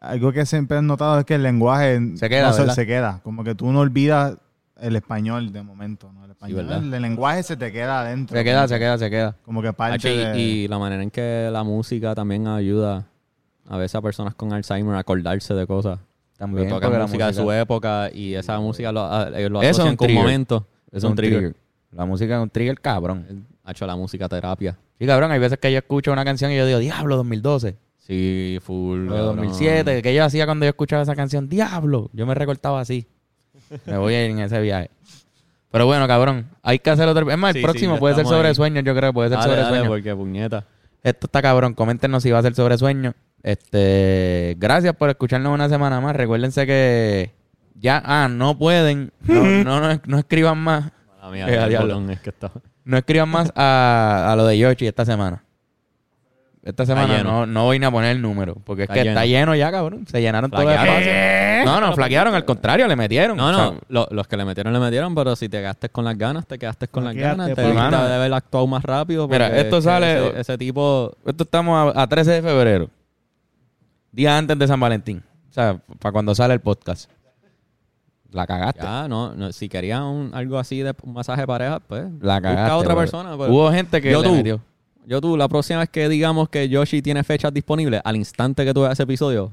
[0.00, 2.74] Algo que siempre he notado es que el lenguaje Se queda, no se, ¿verdad?
[2.74, 3.20] se queda.
[3.22, 4.36] Como que tú no olvidas
[4.80, 6.12] el español de momento.
[6.12, 6.24] ¿no?
[6.24, 8.36] El español, el lenguaje se te queda adentro.
[8.36, 9.36] Se queda, se que- queda, se queda.
[9.44, 10.38] Como que parte de...
[10.38, 13.06] y la manera en que la música también ayuda
[13.68, 15.98] a veces a personas con Alzheimer a acordarse de cosas.
[16.36, 16.64] También.
[16.68, 19.08] Porque tocan porque la música, de su época y esa música lo,
[19.48, 20.22] lo Eso es asocian con un trigger.
[20.22, 20.66] momento.
[20.92, 21.56] Es un trigger.
[21.92, 23.46] La música es un trigger cabrón.
[23.64, 24.76] Ha hecho la música terapia.
[24.98, 27.76] Sí, cabrón, hay veces que yo escucho una canción y yo digo, Diablo, 2012.
[28.06, 29.02] Sí, full.
[29.02, 29.36] De cabrón.
[29.36, 32.08] 2007, que yo hacía cuando yo escuchaba esa canción, Diablo.
[32.12, 33.06] Yo me recortaba así.
[33.84, 34.90] Me voy en ese viaje.
[35.72, 37.28] Pero bueno, cabrón, hay que hacer otro.
[37.30, 38.54] Es más, el Sí, próximo ya puede ser estamos sobre ahí.
[38.54, 39.88] sueños, yo creo, puede ser Dale, sobre dale, sueños.
[39.88, 40.64] porque puñeta.
[41.02, 41.74] Esto está cabrón.
[41.74, 43.14] Coméntenos si va a ser sobre sueños.
[43.42, 46.14] Este, gracias por escucharnos una semana más.
[46.16, 47.32] Recuérdense que
[47.74, 51.68] ya, ah, no pueden, no, no, no, no escriban más, Mala mía, Eh, a el
[51.70, 51.94] diablo.
[51.94, 52.50] botón es que está.
[52.84, 55.42] no escriban más a, a lo de Yoshi esta semana.
[56.66, 59.24] Esta semana no, no voy ni a poner el número, porque es Está que está
[59.24, 60.04] lleno ya, cabrón.
[60.08, 61.14] Se llenaron todos los espacios.
[61.64, 63.36] No, no, flaquearon, al contrario, le metieron.
[63.36, 65.90] No, O sea, no, lo- los que le metieron, le metieron, pero si te gastes
[65.90, 67.46] con las ganas, te quedaste con las ganas.
[67.48, 68.04] Te pues, debiste mano.
[68.08, 69.28] de haber actuado más rápido.
[69.28, 71.12] Mira, esto sale- Ese, ese tipo.
[71.24, 72.90] Esto estamos a, a 13 de febrero.
[74.10, 75.22] Día antes de San Valentín.
[75.50, 77.08] O sea, para cuando sale el podcast.
[78.32, 78.82] La cagaste.
[78.82, 82.04] Ya, no, no, si querían un- algo así de un masaje de pareja, pues.
[82.20, 82.62] La cagaste.
[82.62, 83.02] Busca a otra bro.
[83.02, 83.36] persona.
[83.36, 83.50] pues.
[83.50, 84.34] Hubo gente que Yo le tú.
[84.34, 84.60] metió.
[85.06, 88.74] Yo tú, la próxima vez que digamos que Yoshi tiene fechas disponibles, al instante que
[88.74, 89.50] tú veas ese episodio,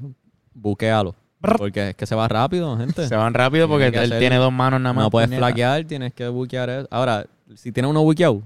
[0.52, 1.14] buquealo.
[1.40, 3.06] Porque es que se va rápido, gente.
[3.06, 5.04] Se van rápido porque él hacer- tiene dos manos nada más.
[5.04, 6.88] no puedes flaquear, tienes que buquear eso.
[6.90, 8.42] Ahora, si tienes uno buqueado,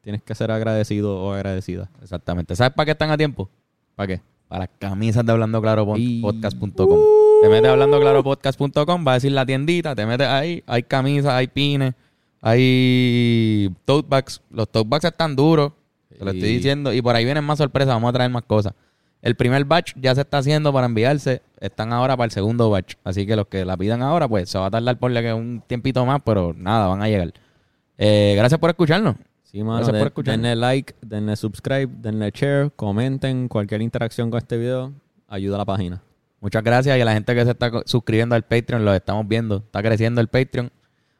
[0.00, 1.90] tienes que ser agradecido o agradecida.
[2.02, 2.54] Exactamente.
[2.56, 3.50] ¿Sabes para qué están a tiempo?
[3.96, 4.22] ¿Para qué?
[4.46, 6.98] Para las camisas de hablando claro podcast.com.
[7.42, 10.82] Te metes a hablando claro podcast.com, va a decir la tiendita, te metes ahí, hay
[10.84, 11.94] camisas, hay pines,
[12.40, 14.40] hay tote bags.
[14.50, 15.72] Los tote bags están duros,
[16.18, 16.92] te lo estoy diciendo.
[16.92, 18.72] Y por ahí vienen más sorpresas, vamos a traer más cosas.
[19.20, 21.42] El primer batch ya se está haciendo para enviarse.
[21.60, 22.94] Están ahora para el segundo batch.
[23.04, 25.62] Así que los que la pidan ahora, pues se va a tardar por que un
[25.66, 27.32] tiempito más, pero nada, van a llegar.
[27.96, 29.16] Eh, gracias por escucharnos.
[29.42, 30.42] Sí, mano, Gracias de- por escucharnos.
[30.42, 34.92] denle like, denle subscribe, denle share, comenten cualquier interacción con este video,
[35.26, 36.02] ayuda a la página.
[36.40, 39.56] Muchas gracias y a la gente que se está suscribiendo al Patreon, lo estamos viendo.
[39.56, 40.70] Está creciendo el Patreon.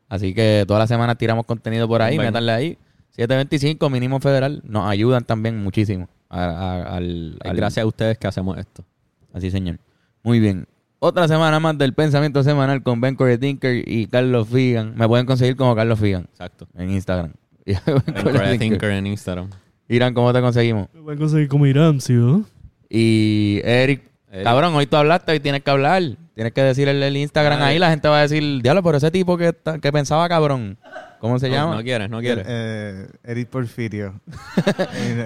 [0.08, 2.78] Así que todas las semanas tiramos contenido por ahí, métanle ahí.
[3.18, 4.62] 725 mínimo federal.
[4.64, 6.08] Nos ayudan también muchísimo.
[6.30, 8.84] a- a- al, gracias a ustedes que hacemos esto.
[9.32, 9.78] Así, señor.
[10.22, 10.66] Muy bien.
[10.98, 14.94] Otra semana más del pensamiento semanal con Ben Corey Tinker y Carlos Figan.
[14.96, 16.66] Me pueden conseguir como Carlos Figan Exacto.
[16.76, 17.32] en Instagram.
[18.22, 19.48] Corey Thinker en Instagram.
[19.88, 20.88] Irán, ¿cómo te conseguimos?
[20.94, 22.12] Me a conseguir como Irán, ¿sí?
[22.12, 22.44] ¿no?
[22.90, 24.44] Y Eric, Eric.
[24.44, 26.02] cabrón, hoy tú hablaste y tienes que hablar.
[26.34, 27.78] Tienes que decir el, el Instagram Ah, ahí.
[27.78, 30.78] La gente va a decir, diablo, pero ese tipo que, está- que pensaba cabrón.
[31.20, 31.74] ¿Cómo se No, llama?
[31.76, 32.44] No quieres, no quieres.
[32.48, 34.20] Eh, Eric Porfirio.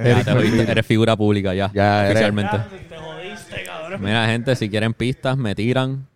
[0.05, 2.59] Ya, te lo diste, eres figura pública ya, Ya, eres- oficialmente.
[2.88, 4.01] Te jodiste, cabrón.
[4.03, 6.07] Mira, gente, si quieren pistas, me tiran.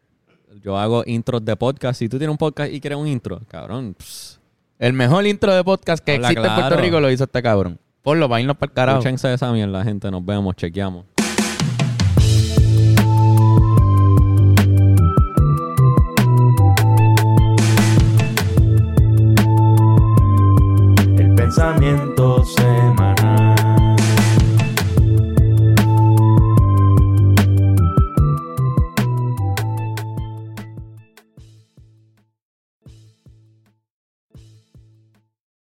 [0.62, 1.98] Yo hago intros de podcast.
[1.98, 4.40] Si tú tienes un podcast y quieres un intro, cabrón, pss,
[4.78, 6.82] El mejor intro de podcast que Habla existe en Puerto claro.
[6.82, 7.78] Rico lo hizo este cabrón.
[8.02, 8.98] Ponlo para irnos para el carajo.
[8.98, 10.10] escúchense esa mierda, gente.
[10.10, 11.04] Nos vemos, chequeamos.
[21.56, 22.85] El pensamiento se